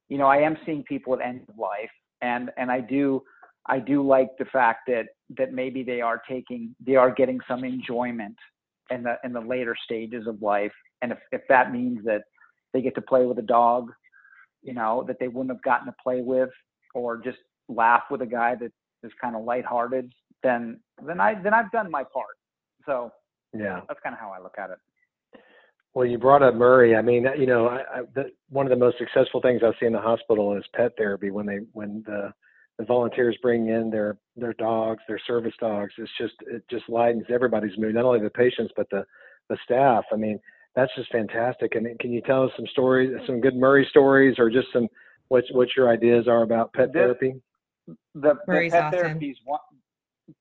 [0.10, 3.21] you know I am seeing people at end of life, and and I do
[3.67, 7.63] I do like the fact that that maybe they are taking they are getting some
[7.63, 8.36] enjoyment
[8.89, 12.23] in the in the later stages of life, and if if that means that
[12.73, 13.91] they get to play with a dog,
[14.63, 16.50] you know that they wouldn't have gotten to play with,
[16.95, 17.38] or just
[17.69, 18.71] laugh with a guy that
[19.03, 22.38] is kind of lighthearted, then then I then I've done my part.
[22.86, 23.12] So
[23.53, 23.82] Yeah.
[23.88, 24.77] that's kind of how I look at it.
[25.93, 26.95] Well, you brought up Murray.
[26.95, 29.88] I mean, you know, I, I, the, one of the most successful things I see
[29.88, 31.32] in the hospital is pet therapy.
[31.32, 32.34] When they when the
[32.77, 37.25] the volunteers bring in their their dogs, their service dogs, it's just it just lightens
[37.30, 39.03] everybody's mood, not only the patients but the
[39.49, 40.03] the staff.
[40.12, 40.39] I mean,
[40.75, 41.73] that's just fantastic.
[41.75, 44.88] And can you tell us some stories, some good Murray stories, or just some
[45.30, 47.41] what what your ideas are about pet This- therapy?
[47.88, 48.91] The, the pet awesome.
[48.91, 49.38] therapy is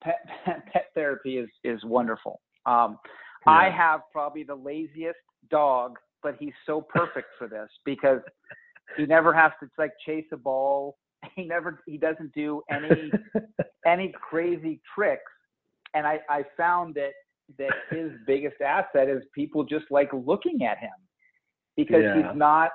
[0.03, 0.27] pet,
[0.73, 2.41] pet therapy is is wonderful.
[2.67, 2.99] Um,
[3.47, 5.19] I have probably the laziest
[5.51, 8.21] dog, but he's so perfect for this because
[8.97, 10.97] he never has to like chase a ball.
[11.35, 13.13] He never he doesn't do any
[13.87, 15.23] any crazy tricks.
[15.95, 17.13] And I, I found that
[17.59, 20.91] that his biggest asset is people just like looking at him
[21.77, 22.15] because Yeah.
[22.29, 22.71] he's not.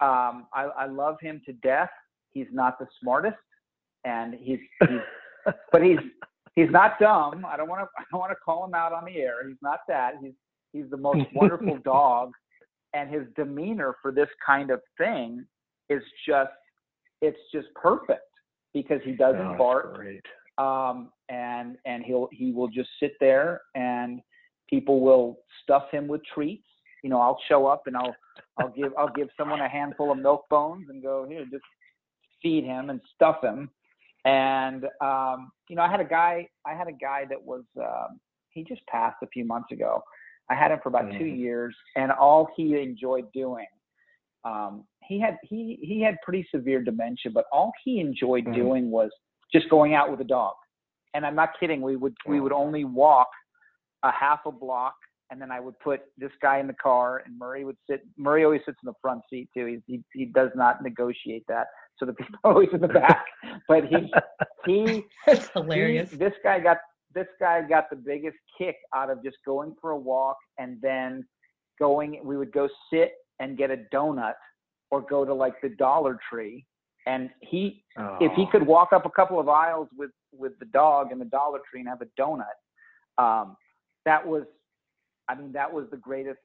[0.00, 1.90] Um, I, I love him to death.
[2.32, 3.36] He's not the smartest,
[4.06, 5.00] and he's, he's
[5.72, 5.98] but he's
[6.54, 7.44] he's not dumb.
[7.46, 9.46] I don't want to I don't want to call him out on the air.
[9.46, 10.14] He's not that.
[10.22, 10.32] He's
[10.72, 12.32] he's the most wonderful dog,
[12.94, 15.44] and his demeanor for this kind of thing
[15.90, 16.50] is just
[17.20, 18.22] it's just perfect
[18.72, 20.24] because he doesn't Oh, bark great.
[20.58, 24.20] um, and and he'll he will just sit there and
[24.70, 26.66] people will stuff him with treats.
[27.02, 28.14] You know, I'll show up and I'll
[28.58, 31.64] I'll give I'll give someone a handful of milk bones and go here just
[32.42, 33.70] feed him and stuff him.
[34.26, 38.20] And um, you know, I had a guy I had a guy that was um,
[38.50, 40.02] he just passed a few months ago.
[40.50, 41.38] I had him for about two Mhm.
[41.38, 43.66] years, and all he enjoyed doing.
[44.44, 48.54] Um, he had he he had pretty severe dementia, but all he enjoyed Mhm.
[48.54, 49.10] doing was
[49.52, 50.54] just going out with a dog.
[51.14, 51.80] And I'm not kidding.
[51.80, 53.28] We would we would only walk
[54.02, 54.94] a half a block,
[55.30, 58.02] and then I would put this guy in the car, and Murray would sit.
[58.16, 59.66] Murray always sits in the front seat too.
[59.66, 61.66] He he, he does not negotiate that,
[61.98, 63.24] so the people are always in the back.
[63.68, 64.12] But he
[64.64, 66.10] he That's he- hilarious.
[66.12, 66.78] this guy got
[67.14, 71.26] this guy got the biggest kick out of just going for a walk and then
[71.78, 72.20] going.
[72.24, 74.34] We would go sit and get a donut,
[74.90, 76.64] or go to like the Dollar Tree,
[77.06, 77.84] and he
[78.20, 81.18] if he Oh, could walk up a couple of aisles with with the dog in
[81.18, 82.44] the Dollar Tree and have a donut,
[83.18, 83.56] um,
[84.04, 84.44] that was,
[85.28, 86.40] I mean, that was the greatest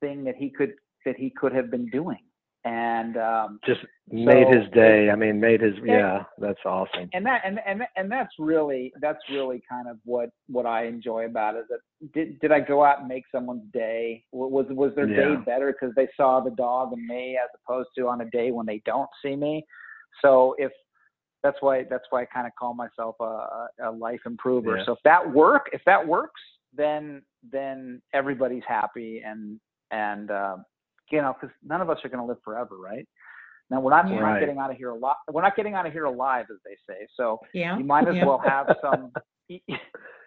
[0.00, 2.18] thing that he could that he could have been doing.
[2.64, 5.10] And um, just made so- his day.
[5.10, 5.94] I mean, made his Yeah.
[5.94, 6.24] yeah.
[6.38, 7.10] That's awesome.
[7.12, 11.26] and that and and and that's really that's really kind of what what I enjoy
[11.26, 11.64] about it.
[11.68, 11.80] That
[12.14, 14.22] did did I go out and make someone's day?
[14.30, 18.06] Was was their day better because they saw the dog and me as opposed to
[18.06, 19.64] on a day when they don't see me?
[20.20, 20.70] So if
[21.42, 24.76] that's why that's why I kind of call myself a, a, a life improver.
[24.78, 24.84] Yeah.
[24.84, 26.40] So if that work if that works,
[26.72, 29.58] then then everybody's happy and
[29.90, 30.64] and um,
[31.10, 33.06] you know because none of us are going to live forever, right?
[33.70, 35.16] Now we're not we're not getting out of here alive.
[35.30, 37.06] We're not getting out of here alive, as they say.
[37.16, 37.76] So Yeah.
[37.78, 38.24] you might as Yeah.
[38.24, 39.12] well have some
[39.48, 39.60] you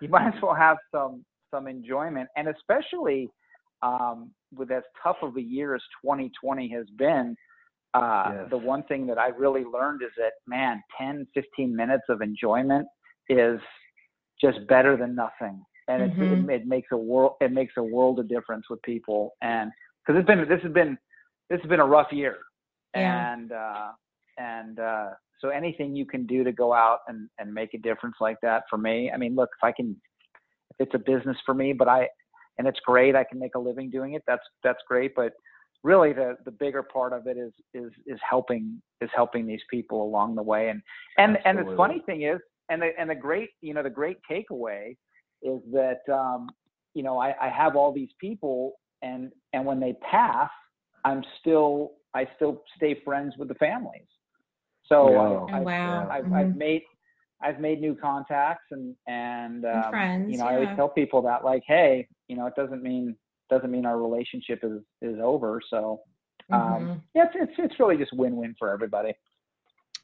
[0.02, 3.30] you might as well have some some enjoyment and especially
[3.82, 7.36] um, with as tough of a year as 2020 has been
[7.94, 8.50] uh, Yes.
[8.50, 12.86] the one thing that i really learned is that man 10 15 minutes of enjoyment
[13.30, 13.60] is
[14.42, 16.50] just better than nothing and it, Mhm.
[16.50, 19.36] it, it makes a world it makes a world of difference with people.
[19.42, 19.72] And
[20.06, 20.98] because it's been this has been
[21.50, 22.38] this has been a rough year.
[22.96, 23.34] Yeah.
[23.34, 23.92] and uh
[24.38, 25.10] and uh
[25.42, 28.64] so anything you can do to go out and and make a difference like that
[28.70, 29.96] for me i mean look if i can
[30.72, 32.08] if it's a business for me but i
[32.58, 35.14] and it's great i can make a living doing it that's that's great.
[35.14, 35.34] But
[35.84, 40.02] really the the bigger part of it is is is helping is helping these people
[40.04, 40.70] along the way.
[40.70, 40.82] And
[41.18, 44.18] and and the funny thing is and the and the great you know the great
[44.30, 44.96] takeaway
[45.42, 46.50] is that um
[46.94, 50.50] you know i i have all these people and and when they pass
[51.04, 54.08] i'm still i still stay friends with the families
[54.88, 55.50] so Wow.
[55.54, 56.10] I, Oh, wow.
[56.12, 56.34] I've, Mhm.
[56.36, 56.84] I've made
[57.42, 61.22] I've made new contacts and and, And um, friends, you know I always tell people
[61.24, 63.16] that like hey you know it doesn't mean
[63.50, 66.02] doesn't mean our relationship is is over so
[66.52, 67.02] um, Mhm.
[67.16, 69.14] yeah, it's, it's it's really just win win for everybody.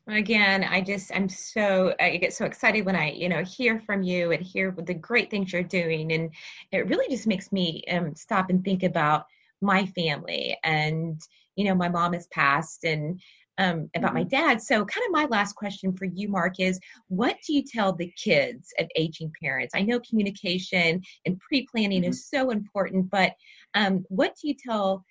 [0.07, 4.01] Again i just i'm so i get so excited when i you know hear from
[4.01, 6.11] you and hear the great things you're doing.
[6.11, 6.31] And
[6.71, 9.25] it really just makes me um, stop and think about
[9.61, 11.21] my family and
[11.55, 13.21] you know my mom has passed and
[13.57, 14.59] um, about my dad.
[14.59, 18.11] So kind of my last question for you marc is what do you tell the
[18.21, 19.75] kids of aging parents?
[19.75, 23.33] I know communication and pre-planning is so important but
[23.75, 25.05] um, what do you tell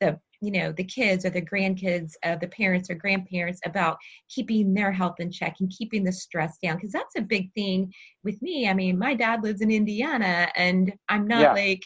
[0.00, 3.96] the you know the kids or the grandkids of the parents or grandparents about
[4.28, 7.92] keeping their health in check and keeping the stress down because that's a big thing
[8.24, 11.52] with me i mean my dad lives in indiana and i'm not Yeah.
[11.52, 11.82] like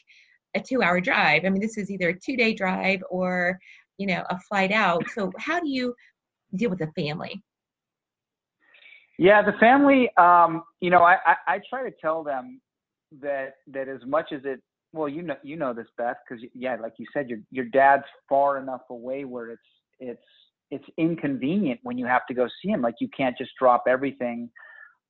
[0.56, 3.58] a two hour drive i mean this is either a two day drive or
[3.98, 5.94] you know a flight out so how do you
[6.56, 7.42] deal with the family
[9.18, 10.10] Yeah, the family.
[10.16, 12.60] Um, you know, I, I I try to tell them
[13.20, 14.60] that that as much as it.
[14.94, 18.04] Well, you know you know this Beth because yeah, like you said, your your dad's
[18.28, 19.62] far enough away where it's
[19.98, 20.22] it's
[20.70, 22.80] it's inconvenient when you have to go see him.
[22.80, 24.48] Like you can't just drop everything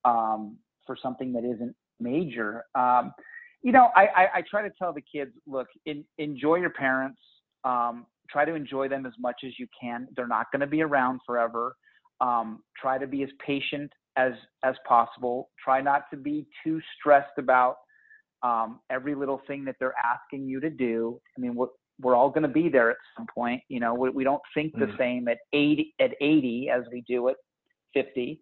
[0.03, 2.63] um, for something that isn't major.
[2.73, 3.13] Um,
[3.61, 7.19] you know, I, I, I try to tell the kids, look, in, enjoy your parents.
[7.63, 10.07] Um, try to enjoy them as much as you can.
[10.15, 11.75] They're not going to be around forever.
[12.21, 14.33] Um, try to be as patient as
[14.63, 15.49] as possible.
[15.63, 17.77] Try not to be too stressed about
[18.45, 21.19] um, every little thing that they're asking you to do.
[21.37, 21.67] I mean, we're
[22.01, 23.61] we're all going to be there at some point.
[23.69, 24.97] You know, we, we don't think the Mm.
[24.97, 27.37] same at 80 at 80 as we do at
[27.93, 28.41] 50.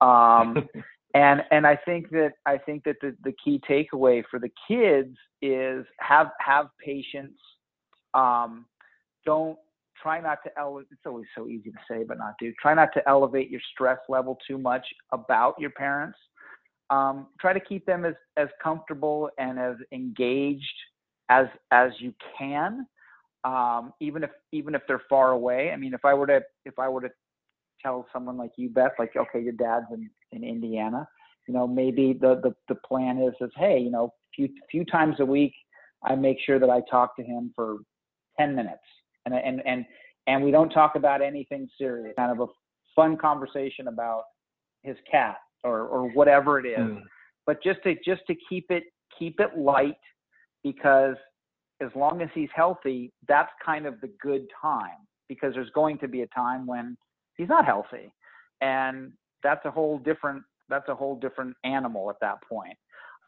[0.00, 0.68] Um,
[1.14, 5.16] and and I think that I think that the, the key takeaway for the kids
[5.42, 7.38] is have have patience.
[8.14, 8.66] Um,
[9.26, 9.58] don't
[10.00, 10.88] try not to elevate.
[10.92, 12.52] It's always so easy to say, but not do.
[12.62, 16.18] Try not to elevate your stress level too much about your parents.
[16.90, 20.62] Um, try to keep them as as comfortable and as engaged
[21.30, 22.86] as as you can,
[23.44, 25.72] um, even if even if they're far away.
[25.72, 27.10] I mean, if I were to if I were to
[27.84, 31.06] tell someone like you, Beth, like, okay, your dad's in, in Indiana,
[31.46, 35.16] you know, maybe the, the, the plan is, is, hey, you know, few, few times
[35.20, 35.52] a week,
[36.02, 37.78] I make sure that I talk to him for
[38.38, 38.78] 10 minutes.
[39.26, 39.84] And, and, and,
[40.26, 42.52] and we don't talk about anything serious, kind of a
[42.96, 44.22] fun conversation about
[44.82, 46.78] his cat or, or whatever it is.
[46.78, 47.02] Mm.
[47.46, 48.84] But just to, just to keep it,
[49.18, 49.96] keep it light
[50.62, 51.16] because
[51.80, 56.08] as long as he's healthy, that's kind of the good time because there's going to
[56.08, 56.96] be a time when
[57.36, 58.12] he's not healthy,
[58.60, 59.12] and
[59.42, 62.76] that's a whole different that's a whole different animal at that point.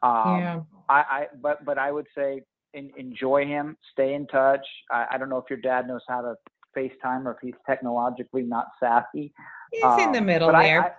[0.03, 0.61] Um, yeah.
[0.89, 2.43] I, I but but I would say
[2.75, 4.67] in, enjoy him, stay in touch.
[4.91, 6.35] I, I don't know if your dad knows how to
[6.77, 9.33] FaceTime or if he's technologically not savvy.
[9.73, 10.97] He's um, in the um, middle there.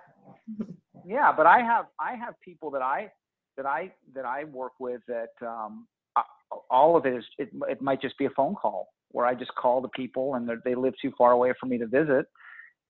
[0.60, 0.64] I,
[1.08, 3.10] yeah, but I have I have people that I
[3.56, 5.86] that I that I work with that um,
[6.70, 9.54] all of it is it, it might just be a phone call where I just
[9.54, 12.26] call the people and they live too far away for me to visit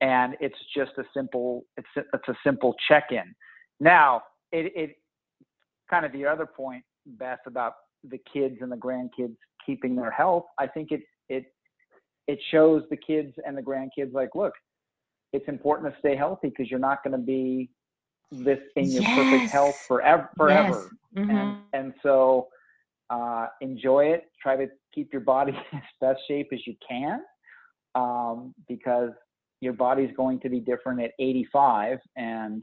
[0.01, 3.35] and it's just a simple it's a, it's a simple check-in.
[3.81, 4.97] Now, it, it
[5.89, 7.75] kind of the other point, Beth, about
[8.09, 10.47] the kids and the grandkids keeping their health.
[10.59, 11.45] I think it it
[12.27, 14.53] it shows the kids and the grandkids like, look,
[15.33, 17.71] it's important to stay healthy because you're not going to be
[18.31, 19.17] this in your yes.
[19.17, 20.91] perfect health forever forever.
[21.15, 21.25] Yes.
[21.25, 21.31] Mm-hmm.
[21.31, 22.49] And and so
[23.11, 24.25] uh, enjoy it.
[24.43, 27.21] Try to keep your body in as best shape as you can,
[27.95, 29.11] um, because
[29.61, 32.63] your body's going to be different at 85 and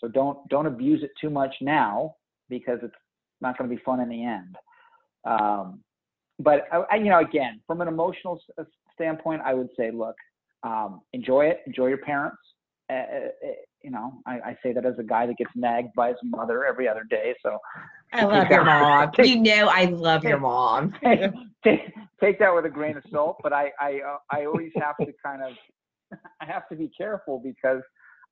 [0.00, 2.14] so don't don't abuse it too much now
[2.48, 2.94] because it's
[3.40, 4.56] not going to be fun in the end
[5.24, 5.80] um,
[6.38, 10.16] but I, you know again from an emotional uh, standpoint i would say look
[10.62, 12.38] um, enjoy it enjoy your parents
[12.90, 13.28] uh,
[13.86, 16.64] you know I, I, say that as a guy that gets nagged by his mother
[16.64, 17.56] every other day so
[18.12, 20.92] i love your mom take, you know i love your mom
[21.64, 24.96] take, take, that with a grain of salt but i i uh, i always have
[24.96, 25.52] to kind of
[26.40, 27.82] I have to be careful because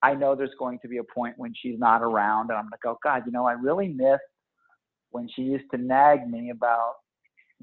[0.03, 2.85] I know there's going to be a point when she's not around, and I'm like,
[2.87, 4.21] oh God, you know, I really miss
[5.11, 6.95] when she used to nag me about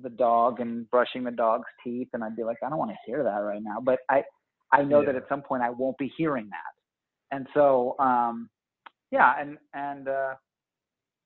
[0.01, 2.97] the dog and brushing the dog's teeth, and I'd be like, I don't want to
[3.05, 3.79] hear that right now.
[3.81, 4.23] But I,
[4.71, 5.07] I know yeah.
[5.07, 6.80] that at some point I won't be hearing that,
[7.31, 8.49] and so, um,
[9.11, 10.33] yeah, and and uh,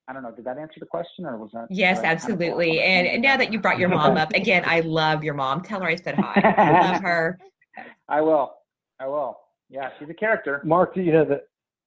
[0.08, 0.32] I don't know.
[0.32, 1.68] Did that answer the question, or was that?
[1.70, 2.78] Yes, absolutely.
[2.78, 5.62] Kind of and now that you brought your mom up again, I love your mom.
[5.62, 6.54] Tell her I said hi.
[6.58, 7.40] I love her.
[8.08, 8.54] I will.
[9.00, 9.38] I will.
[9.70, 10.62] Yeah, she's a character.
[10.64, 11.42] Marc, you know the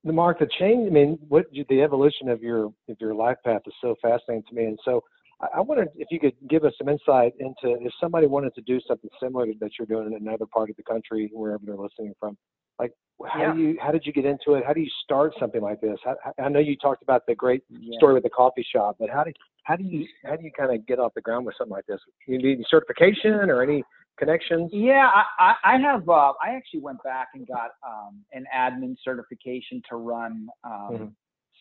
[0.05, 0.87] the Marc the change.
[0.89, 4.55] I mean, what the evolution of your of your life path is so fascinating to
[4.55, 5.03] me, and so
[5.41, 8.63] I, I wondered if you could give us some insight into if somebody wanted to
[8.63, 12.15] do something similar that you're doing in another part of the country, wherever they're listening
[12.19, 12.37] from.
[12.79, 12.93] Like,
[13.27, 13.53] how yeah.
[13.55, 14.65] do you how did you get into it?
[14.67, 15.99] How do you start something like this?
[16.05, 17.97] How, I know you talked about the great yeah.
[17.99, 19.33] story with the coffee shop, but how do
[19.65, 21.87] how do you how do you kind of get off the ground with something like
[21.87, 22.01] this?
[22.27, 23.83] You need certification or any
[24.19, 24.71] connections?
[24.73, 26.09] Yeah, I, I have.
[26.09, 31.05] Uh, I actually went back and got um, an admin certification to run um, mm-hmm.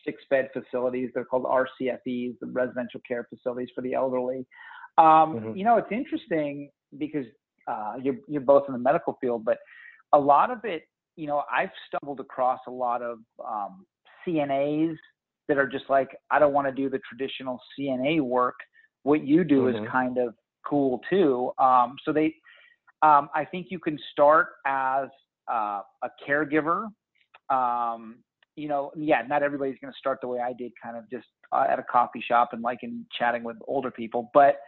[0.04, 1.10] six bed facilities.
[1.14, 4.46] They're called RCFEs, the residential care facilities for the elderly.
[4.96, 5.56] Um, mm-hmm.
[5.56, 7.26] You know, it's interesting because
[7.66, 9.58] uh, you're you're both in the medical field, but
[10.12, 10.82] a lot of it,
[11.18, 13.84] you know, I've stumbled across a lot of um,
[14.26, 14.94] CNAs
[15.48, 18.54] that are just like, I don't want to do the traditional CNA work.
[19.02, 19.84] What you do mm-hmm.
[19.84, 21.50] is kind of cool too.
[21.58, 22.36] Um, so they
[23.02, 25.08] um, I think you can start as
[25.50, 26.86] uh, a caregiver.
[27.50, 28.18] Um,
[28.54, 31.26] you know, yeah, not everybody's going to start the way I did, kind of just
[31.52, 34.30] uh, at a coffee shop and like in chatting with older people.
[34.32, 34.58] But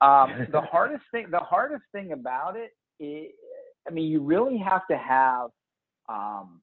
[0.00, 2.70] um, the hardest thing, the hardest thing about it,
[3.86, 5.50] I mean, you really have to have
[6.10, 6.60] um,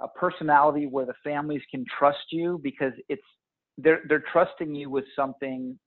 [0.00, 3.22] a personality where the families can trust you because it's
[3.78, 5.78] they're they're trusting you with something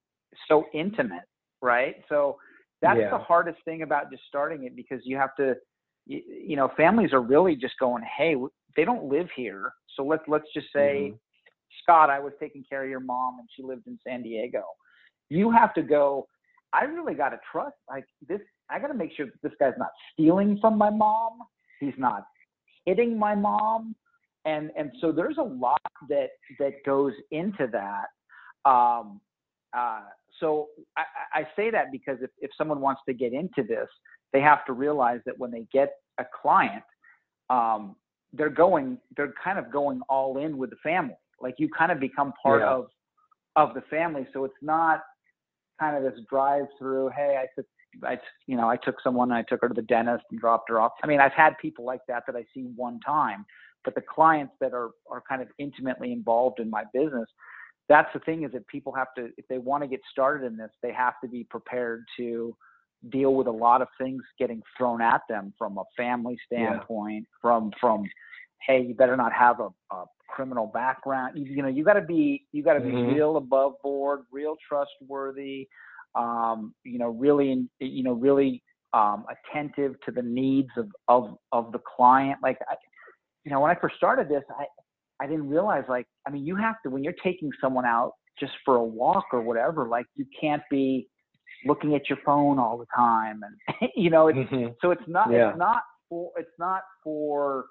[0.47, 1.23] so intimate,
[1.61, 1.95] right?
[2.09, 2.37] So
[2.81, 3.11] that's yeah.
[3.11, 5.55] the hardest thing about just starting it because you have to
[6.05, 8.35] you, you, know families are really just going hey
[8.75, 11.15] they don't live here so let's let's just say mm-hmm.
[11.83, 14.63] scott i was taking care of your mom and she lived in san diego
[15.29, 16.25] you have to go
[16.73, 19.77] i really got to trust like this i got to make sure that this guy's
[19.77, 21.33] not stealing from my mom
[21.79, 22.23] he's not
[22.85, 23.95] hitting my mom
[24.45, 26.29] and and so there's a lot that
[26.59, 28.07] that goes into that
[28.69, 29.21] um
[29.77, 30.01] uh
[30.39, 31.03] so I,
[31.41, 33.87] I say that because if, if someone wants to get into this,
[34.33, 36.83] they have to realize that when they get a client,
[37.49, 37.95] um,
[38.33, 41.15] they're going, they're kind of going all in with the family.
[41.39, 42.69] Like you kind of become part Yeah.
[42.69, 42.87] of
[43.57, 44.25] of the family.
[44.31, 45.03] So it's not
[45.77, 47.09] kind of this drive through.
[47.09, 47.65] Hey, I took
[48.03, 48.17] I
[48.47, 50.93] you know I took someone, I took her to the dentist and dropped her off.
[51.03, 53.45] I mean, I've had people like that that I see one time,
[53.83, 57.27] but the clients that are are kind of intimately involved in my business.
[57.89, 60.55] That's the thing is that people have to, if they want to get started in
[60.55, 62.55] this, they have to be prepared to
[63.09, 66.69] deal with a lot of things getting thrown at them from a family Yeah.
[66.69, 68.09] standpoint, from from
[68.65, 71.35] hey, you better not have a, a criminal background.
[71.37, 73.15] You, you know, you got to be you got to be Mhm.
[73.15, 75.67] real above board, real trustworthy.
[76.15, 78.61] Um, you know, really, you know, really
[78.93, 82.39] um, attentive to the needs of of of the client.
[82.43, 82.75] Like, I,
[83.43, 84.65] you know, when I first started this, I
[85.23, 88.53] I didn't realize like I mean, you have to when you're taking someone out just
[88.65, 91.07] for a walk or whatever, like you can't be
[91.65, 94.75] looking at your phone all the time and you know it's Mhm.
[94.81, 95.49] so it's not Yeah.
[95.49, 97.65] it's not for it's not for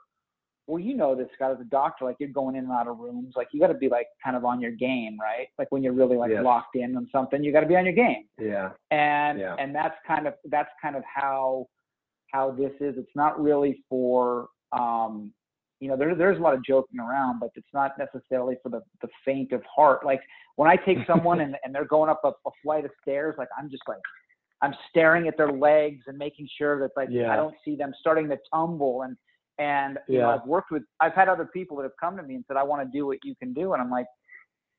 [0.66, 2.98] well you know this Scott as a doctor like you're going in and out of
[2.98, 5.82] rooms like you got to be like kind of on your game right like when
[5.82, 6.44] you're really like Yes.
[6.44, 8.70] locked in on something you got to be on your game Yeah.
[8.90, 9.56] and Yeah.
[9.58, 11.66] and that's kind of that's kind of how
[12.32, 15.32] how this is it's not really for um
[15.80, 18.80] you know there, there's a lot of joking around but it's not necessarily for the
[19.02, 20.20] the faint of heart like
[20.56, 23.48] when i take someone and, and they're going up a, a flight of stairs like
[23.58, 23.98] i'm just like
[24.62, 27.32] i'm staring at their legs and making sure that like Yeah.
[27.32, 29.16] i don't see them starting to tumble and
[29.60, 30.34] and you know Yeah.
[30.34, 32.62] i've worked with i've had other people that have come to me and said i
[32.64, 34.06] want to do what you can do and i'm like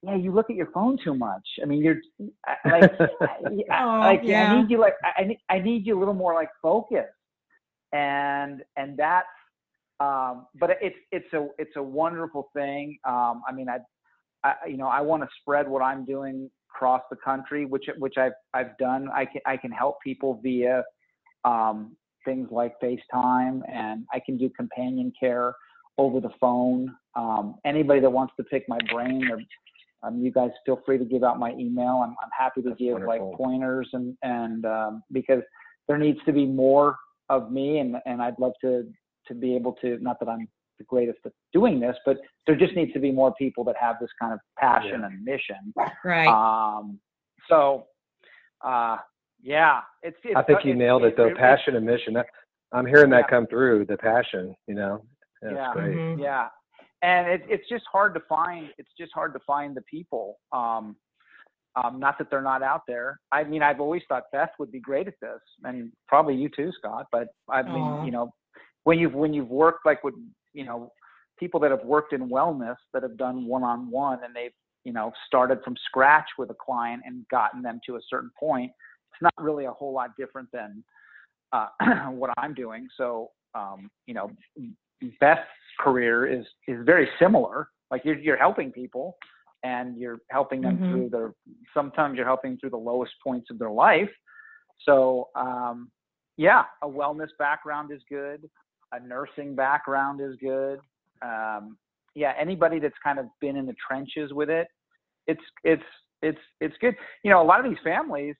[0.04, 1.48] yeah, you look at your phone too much.
[1.62, 1.98] I mean, you're
[2.66, 3.38] like, I-
[3.72, 4.52] Oh, like yeah.
[4.52, 7.06] I need you like I I need I need you a little more like focus,
[7.94, 9.28] and and that's
[10.00, 12.98] um, but it's it's a it's a wonderful thing.
[13.08, 13.78] Um, I mean, I,
[14.44, 18.18] I you know I want to spread what I'm doing across the country, which which
[18.18, 19.08] I've I've done.
[19.14, 20.84] I can I can help people via
[21.46, 25.56] um, things like FaceTime, and I can do companion care
[25.98, 26.94] over the phone.
[27.16, 29.40] Um, anybody that wants to pick my brain, or
[30.04, 32.02] um, you guys feel free to give out my email.
[32.04, 33.30] I'm I'm happy to That's give wonderful.
[33.30, 35.42] like pointers and and um, because
[35.88, 36.98] there needs to be more
[37.30, 38.88] of me, and and I'd love to
[39.28, 40.48] to be able to not that I'm
[40.78, 42.18] the greatest at doing this, but
[42.48, 45.06] there just needs to be more people that have this kind of passion Yeah.
[45.08, 45.74] and mission.
[46.04, 46.28] Right.
[46.28, 47.00] Um,
[47.48, 47.86] so,
[48.66, 48.98] uh,
[49.42, 50.36] yeah, it's, it's.
[50.36, 51.28] I think you it's- nailed it though.
[51.28, 52.14] it- Passion and mission.
[52.14, 52.28] That,
[52.74, 53.36] I'm hearing that Yeah.
[53.36, 53.86] come through.
[53.86, 54.56] The passion.
[54.68, 55.04] You know.
[55.42, 55.74] That's Yeah.
[55.74, 55.96] great.
[55.98, 56.20] Mhm.
[56.22, 56.50] Yeah,
[57.02, 58.74] and it, it's just hard to find.
[58.78, 60.38] It's just hard to find the people.
[60.52, 60.96] Um,
[61.76, 63.20] um, not that they're not out there.
[63.32, 66.72] I mean, I've always thought Beth would be great at this, and probably you too,
[66.74, 67.08] Scott.
[67.12, 68.04] But I mean, Aw.
[68.06, 68.34] you know,
[68.84, 70.16] when you've when you've worked like with
[70.54, 70.92] you know
[71.40, 74.52] people that have worked in wellness that have done one-on-one and they've
[74.84, 78.70] you know started from scratch with a client and gotten them to a certain point,
[78.70, 78.76] it's
[79.22, 80.84] not really a whole lot different than
[81.54, 81.68] uh,
[82.12, 82.88] what I'm doing.
[82.98, 84.32] So um, you know,
[85.20, 85.42] Beth's
[85.80, 87.70] career is is very similar.
[87.90, 89.18] Like you're you're helping people,
[89.64, 90.90] and you're helping them Mhm.
[90.90, 91.34] through their.
[91.74, 94.10] Sometimes you're helping through the lowest points of their life.
[94.80, 95.92] So um,
[96.38, 98.50] yeah, a wellness background is good.
[98.94, 100.80] A nursing background is good.
[101.22, 101.78] Um,
[102.16, 104.68] yeah, anybody that's kind of been in the trenches with it,
[105.28, 105.84] it's it's
[106.22, 106.96] it's it's good.
[107.24, 108.36] You know, a lot of these families,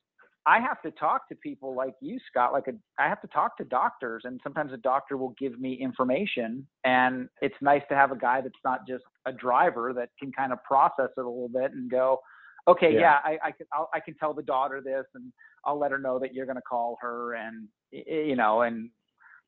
[0.46, 2.52] I have to talk to people like you, Scott.
[2.52, 5.74] Like a, I have to talk to doctors, and sometimes a doctor will give me
[5.74, 10.32] information, and it's nice to have a guy that's not just a driver that can
[10.32, 12.20] kind of process it a little bit and go,
[12.68, 13.00] okay, Yeah.
[13.00, 15.32] yeah, I, I can I'll, I can tell the daughter this, and
[15.64, 18.90] I'll let her know that you're going to call her, and you know, and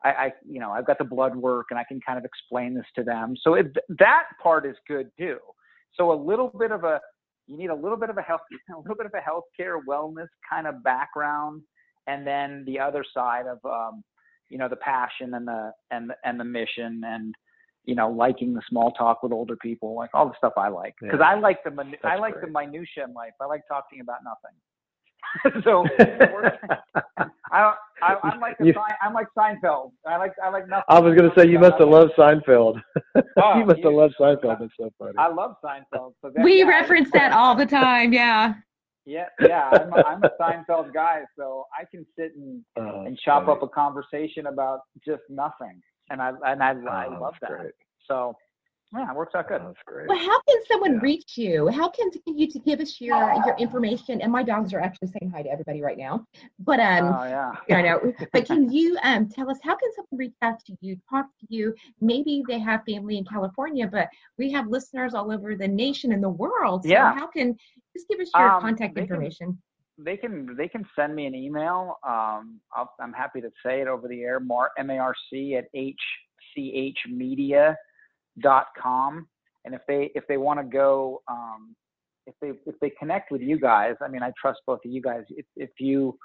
[0.03, 2.75] I, I, you know, I've got the blood work, and I can kind of explain
[2.75, 3.35] this to them.
[3.41, 5.37] So it, that part is good too.
[5.95, 6.99] So a little bit of a
[7.47, 8.41] you need a little bit of a health
[8.75, 11.61] a little bit of a healthcare wellness kind of background
[12.07, 14.03] and then the other side of um,
[14.49, 17.33] you know the passion and the and the, and the mission and
[17.85, 20.93] you know liking the small talk with older people like all the stuff I like
[21.01, 21.29] because Yeah.
[21.29, 22.45] I like the minu- I like great.
[22.45, 24.55] the minutia in life I like talking about nothing
[25.63, 25.85] so
[27.51, 30.83] I, I I'm like a You- Sein- I'm like Seinfeld I like I like nothing
[30.89, 32.81] I was going to say you must have loved Seinfeld.
[33.37, 34.59] Oh, you must have loved Seinfeld.
[34.59, 35.13] That's so funny.
[35.17, 38.13] I love Seinfeld so that, we yeah, reference that all the time.
[38.13, 38.53] Yeah.
[39.05, 43.17] Yeah, yeah, I'm a, I'm a Seinfeld guy, so I can sit and, Oh, and
[43.19, 43.57] chop funny.
[43.57, 47.49] up a conversation about just nothing, and I and I, I Oh, love that.
[47.49, 47.73] great.
[48.07, 48.33] So
[48.93, 49.61] yeah, it works out good.
[49.61, 50.07] Oh, that's great.
[50.07, 50.99] Well, how can someone Yeah.
[51.01, 51.67] reach you?
[51.69, 54.21] How can you to give us your your information?
[54.21, 56.25] And my dogs are actually saying hi to everybody right now.
[56.59, 57.51] But um, oh yeah.
[57.77, 58.13] I know.
[58.33, 61.45] But can you um tell us how can someone reach out to you, talk to
[61.49, 61.73] you?
[62.01, 66.21] Maybe they have family in California, but we have listeners all over the nation and
[66.23, 66.83] the world.
[66.83, 67.13] So Yeah.
[67.13, 67.55] how can
[67.95, 69.61] just give us your Um, contact they can- information?
[69.99, 71.97] They can they can send me an email.
[72.03, 74.39] Um, I'll, I'm happy to say it over the air.
[74.39, 75.65] Mar M A R C at
[76.57, 77.75] hchmedia
[78.39, 79.27] dot com,
[79.65, 81.75] and if they if they want to go, um,
[82.25, 85.01] if they if they connect with you guys, I mean, I trust both of you
[85.01, 85.23] guys.
[85.29, 86.17] If if you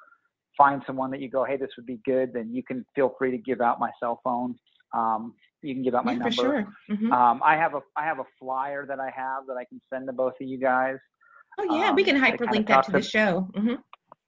[0.57, 3.31] find someone that you go, hey, this would be good, then you can feel free
[3.31, 4.55] to give out my cell phone.
[4.95, 6.35] Um, you can give out my yeah, number.
[6.35, 6.67] For sure.
[6.91, 7.13] Mm-hmm.
[7.13, 10.07] Um, I have a I have a flyer that I have that I can send
[10.07, 10.97] to both of you guys.
[11.59, 13.49] Oh yeah, um, we can hyperlink that to the show.
[13.57, 13.75] Mm-hmm.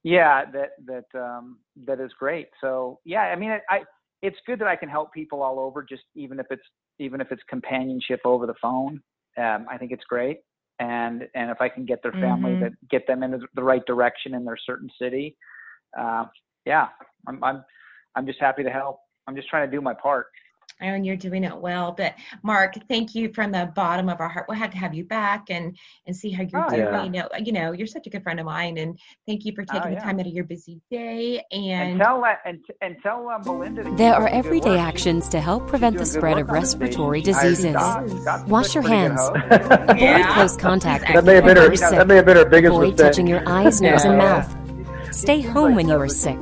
[0.02, 2.48] Yeah, that that um, that is great.
[2.60, 3.82] So yeah, I mean, I, I
[4.22, 6.62] it's good that I can help people all over, just even if it's
[7.00, 9.02] even if it's companionship over the phone.
[9.36, 10.40] Um, I think it's great,
[10.78, 12.60] and and if I can get their family Mhm.
[12.60, 15.36] that get them in the right direction in their certain city,
[15.98, 16.26] uh,
[16.66, 16.88] yeah,
[17.26, 17.64] I'm I'm
[18.14, 19.00] I'm just happy to help.
[19.26, 20.26] I'm just trying to do my part.
[20.80, 21.92] And you're doing it well.
[21.92, 24.46] But Marc, thank you from the bottom of our heart.
[24.48, 25.76] We'll have to have you back and
[26.06, 26.80] and see how you're Oh, doing.
[26.80, 27.02] yeah.
[27.04, 29.62] You know, you know, you're such a good friend of mine, and thank you for
[29.68, 31.42] Oh, taking the time out of your busy day.
[31.52, 33.82] And, And, tell that and and tell uh, Melinda.
[33.96, 36.80] There are everyday actions to help prevent the spread of on this station.
[36.80, 37.72] respiratory diseases.
[37.72, 38.08] Scott.
[38.10, 39.20] Scott's a Wash your hands.
[39.22, 40.34] Avoid Yeah.
[40.34, 41.68] close contact That with may have been people her.
[41.68, 41.90] who are sick.
[41.98, 43.06] That may have been her biggest Avoid mistake.
[43.06, 44.56] touching your eyes, nose, and mouth.
[45.14, 46.40] Stay home when you are sick.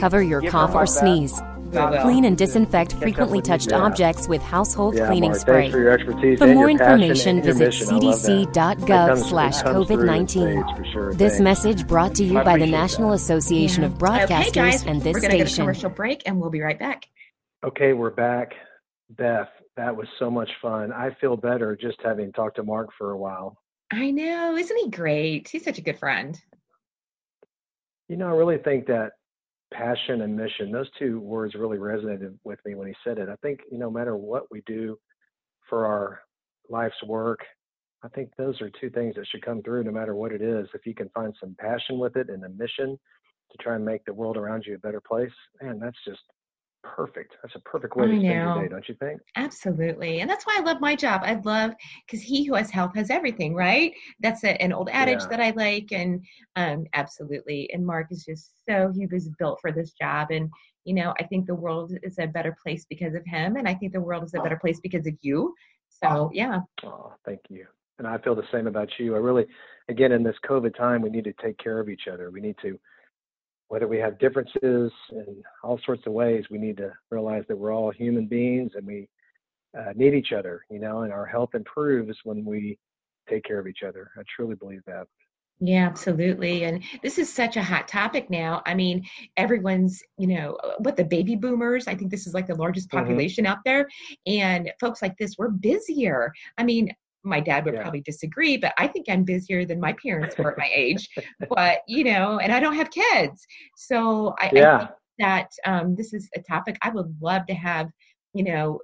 [0.00, 0.98] Cover your cough or best.
[1.00, 1.40] sneeze.
[1.72, 2.02] We will.
[2.02, 5.70] Clean and disinfect frequently touched objects with household Yeah, cleaning Marc, spray.
[5.70, 5.98] For your
[6.36, 7.88] For more your information, visit mission.
[7.88, 8.52] I love that.
[8.52, 10.28] That cdc.gov comes- slash it comes through in COVID-19.
[10.62, 11.14] spades for sure.
[11.14, 13.14] This message brought to you by the National that.
[13.16, 13.88] Association Yeah.
[13.88, 15.62] of Broadcasters okay, guys, and this we're gonna go to station.
[15.64, 17.06] commercial break, and we'll be right back.
[17.64, 18.52] Okay, we're back.
[19.10, 20.92] Beth, that was so much fun.
[20.92, 23.56] I feel better just having talked to Marc for a while.
[23.90, 25.48] I know, isn't he great?
[25.48, 26.38] He's such a good friend.
[28.08, 29.12] You know, I really think that
[29.72, 33.28] passion and mission, those two words really resonated with me when he said it.
[33.28, 34.98] I think, you know, no matter what we do
[35.68, 36.20] for our
[36.68, 37.40] life's work,
[38.04, 40.66] I think those are two things that should come through no matter what it is.
[40.74, 42.98] If you can find some passion with it and a mission
[43.50, 46.20] to try and make the world around you a better place, man, that's just
[46.82, 47.34] perfect.
[47.42, 48.54] That's a perfect way I to spend know.
[48.54, 49.20] your day, don't you think?
[49.36, 50.20] Absolutely.
[50.20, 51.22] And that's why I love my job.
[51.24, 51.72] I love
[52.06, 53.92] because he who has health has everything, right?
[54.20, 55.28] That's a, an old adage Yeah.
[55.28, 55.92] that I like.
[55.92, 56.24] And
[56.56, 57.70] um, absolutely.
[57.72, 60.30] And Marc is just so, he was built for this job.
[60.30, 60.50] And,
[60.84, 63.56] you know, I think the world is a better place because of him.
[63.56, 65.54] And I think the world is a better place because of you.
[65.88, 66.60] So, yeah.
[66.84, 67.66] Oh, thank you.
[67.98, 69.14] And I feel the same about you.
[69.14, 69.46] I really,
[69.88, 72.30] again, in this COVID time, we need to take care of each other.
[72.30, 72.78] We need to,
[73.72, 77.72] whether we have differences in all sorts of ways, we need to realize that we're
[77.72, 79.08] all human beings and we
[79.78, 82.78] uh, need each other, you know, and our health improves when we
[83.30, 84.10] take care of each other.
[84.18, 85.06] I truly believe that.
[85.58, 86.64] Yeah, absolutely.
[86.64, 88.60] And this is such a hot topic now.
[88.66, 89.06] I mean,
[89.38, 92.98] everyone's, you know, what the baby boomers, I think this is like the largest Mhm.
[92.98, 93.88] population out there.
[94.26, 96.30] And folks like this, we're busier.
[96.58, 96.92] I mean,
[97.24, 97.82] my dad would Yeah.
[97.82, 101.08] probably disagree, but I think I'm busier than my parents were at my age.
[101.48, 103.46] But, you know, and I don't have kids.
[103.76, 107.88] So I, I think that um, this is a topic I would love to have,
[108.34, 108.80] you know,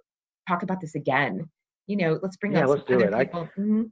[0.48, 1.48] talk about this again.
[1.86, 3.14] You know, let's bring Yeah, on let's some do other it.
[3.14, 3.48] I- people.
[3.58, 3.90] Mhm.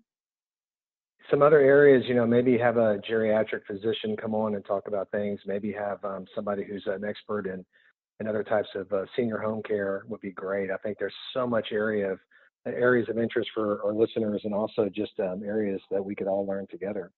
[1.31, 5.11] Some other areas, you know, maybe have a geriatric physician come on and talk about
[5.11, 5.41] things.
[5.45, 7.65] Maybe have um, somebody who's an expert in,
[8.21, 10.71] in other types of uh, senior home care would be great.
[10.71, 12.21] I think there's so much area of
[12.67, 16.47] areas of interest for our listeners, and also just um, areas that we could all
[16.47, 17.13] learn together.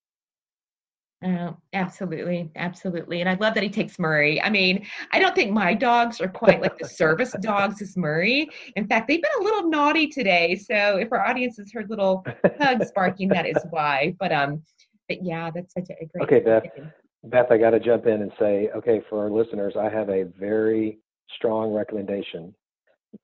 [1.24, 3.20] Oh, absolutely, absolutely.
[3.20, 4.40] And I love that he takes Murray.
[4.40, 8.49] I mean, I don't think my dogs are quite like the service dogs as Murray.
[8.76, 10.55] In fact, they've been a little naughty today.
[10.55, 12.24] So if our audience has heard little
[12.59, 14.14] pugs barking, that is why.
[14.20, 14.62] But um,
[15.09, 16.22] but yeah, that's such a a great.
[16.22, 16.62] Okay, Beth.
[16.74, 16.92] thing.
[17.24, 20.22] Beth, I got to jump in and say, okay, for our listeners, I have a
[20.38, 20.99] very
[21.34, 22.55] strong recommendation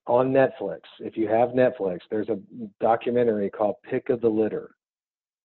[0.06, 0.80] on Netflix.
[1.00, 2.38] If you have Netflix, there's a
[2.80, 4.70] documentary called Pick of the Litter.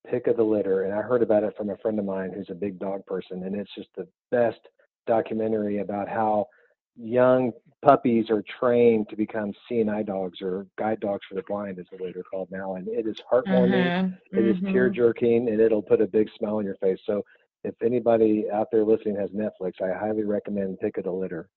[0.10, 0.84] Pick of the Litter.
[0.84, 3.44] And I heard about it from a friend of mine who's a big dog person.
[3.44, 4.60] And it's just the best
[5.08, 6.48] documentary about how
[6.96, 7.52] young
[7.84, 12.04] puppies are trained to become CNI dogs or guide dogs for the blind, is the
[12.04, 12.76] way they're called now.
[12.76, 14.06] And it is heartwarming.
[14.06, 14.72] Uh-huh, It is mhm.
[14.74, 17.00] tear jerking and it'll put a big smile on your face.
[17.06, 17.24] So
[17.64, 21.50] if anybody out there listening has Netflix, I highly recommend Pick of the Litter.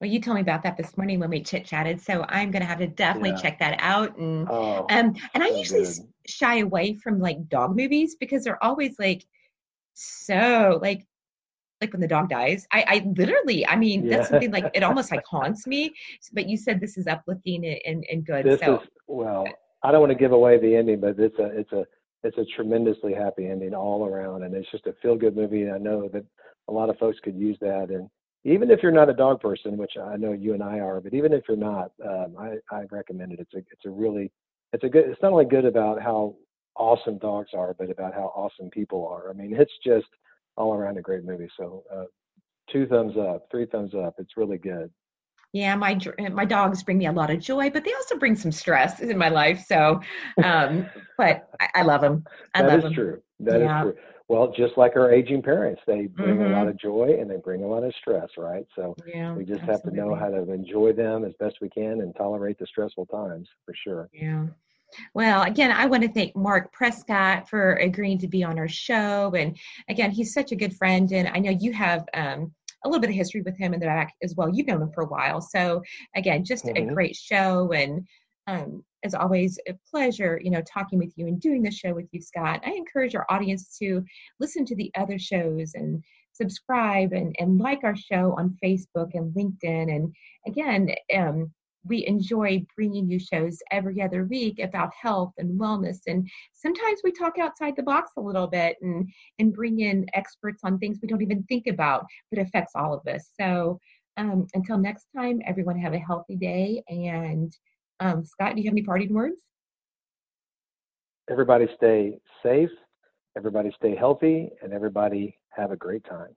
[0.00, 2.00] Well, you told me about that this morning when we chit chatted.
[2.00, 3.36] So I'm going to have to definitely Yeah.
[3.42, 4.16] check that out.
[4.16, 6.12] And Oh, Um, and I so usually good.
[6.26, 9.24] shy away from like dog movies because they're always like
[9.94, 11.06] so like
[11.82, 12.66] like when the dog dies.
[12.72, 14.16] I, I literally, I mean, Yeah.
[14.16, 15.92] that's something like it almost like haunts me.
[16.32, 18.44] But you said this is uplifting and and, and good.
[18.46, 19.44] this so is well.
[19.82, 21.84] I don't want to give away the ending, but it's a it's a
[22.22, 25.62] it's a tremendously happy ending all around, and it's just a feel good movie.
[25.62, 26.24] And I know that
[26.68, 28.08] a lot of folks could use that, and
[28.44, 31.12] even if you're not a dog person, which I know you and I are, but
[31.14, 33.40] even if you're not, um, I I recommend it.
[33.40, 34.32] It's a it's a really
[34.72, 35.06] it's a good.
[35.08, 36.36] It's not only good about how
[36.76, 39.30] awesome dogs are, but about how awesome people are.
[39.30, 40.06] I mean, it's just
[40.56, 41.48] all around a great movie.
[41.58, 42.04] So uh,
[42.72, 44.14] two thumbs up, three thumbs up.
[44.18, 44.90] It's really good.
[45.52, 45.98] Yeah, my
[46.32, 49.18] my dogs bring me a lot of joy, but they also bring some stress in
[49.18, 49.64] my life.
[49.66, 50.00] So,
[50.44, 50.86] um,
[51.18, 52.24] but I, I love them.
[52.54, 52.94] I That love is them.
[52.94, 53.20] true.
[53.40, 53.82] That is Yeah.
[53.82, 53.94] true.
[54.30, 56.52] Well, just like our aging parents, they bring Mhm.
[56.52, 58.64] a lot of joy and they bring a lot of stress, right?
[58.76, 62.00] So Yeah, we just have to know how to enjoy them as best we can
[62.00, 64.08] and tolerate the stressful times for sure.
[64.12, 64.46] Yeah.
[65.14, 69.32] Well, again, I want to thank Marc Prescott for agreeing to be on our show.
[69.34, 69.58] And
[69.88, 71.10] again, he's such a good friend.
[71.10, 72.54] And I know you have um,
[72.84, 74.48] a little bit of history with him in the back as well.
[74.48, 75.40] You've known him for a while.
[75.40, 75.82] So,
[76.14, 76.94] again, just a Mhm.
[76.94, 77.72] great show.
[77.72, 78.06] And
[78.46, 82.08] um, as always, a pleasure, you know, talking with you and doing the show with
[82.12, 82.60] you, Scott.
[82.64, 84.04] I encourage our audience to
[84.38, 89.34] listen to the other shows and subscribe and, and like our show on Facebook and
[89.34, 89.94] LinkedIn.
[89.94, 90.14] And
[90.46, 91.52] again, um,
[91.84, 97.10] we enjoy bringing you shows every other week about health and wellness and sometimes we
[97.10, 101.08] talk outside the box a little bit and and bring in experts on things we
[101.08, 103.78] don't even think about but affects all of us so
[104.18, 107.56] um, until next time everyone have a healthy day and
[108.00, 109.40] um, scott do you have any parting words
[111.30, 112.70] Everybody stay safe,
[113.36, 116.34] everybody stay healthy, and everybody have a great time.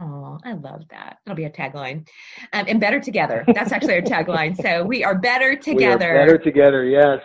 [0.00, 1.18] Oh, I love that.
[1.24, 2.08] That'll be a tagline.
[2.52, 3.44] Um, and better together.
[3.54, 4.60] That's actually our tagline.
[4.60, 6.14] So we are better We are together.
[6.14, 7.20] better together, yes.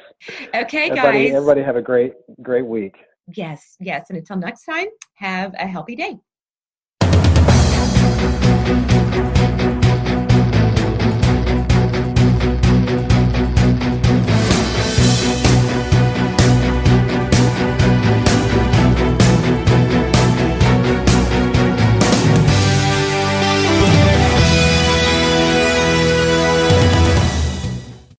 [0.53, 1.33] Okay, everybody, guys.
[1.33, 2.13] everybody have a great,
[2.43, 2.95] great week.
[3.35, 4.05] Yes, yes.
[4.09, 6.17] And until next time, have a healthy day.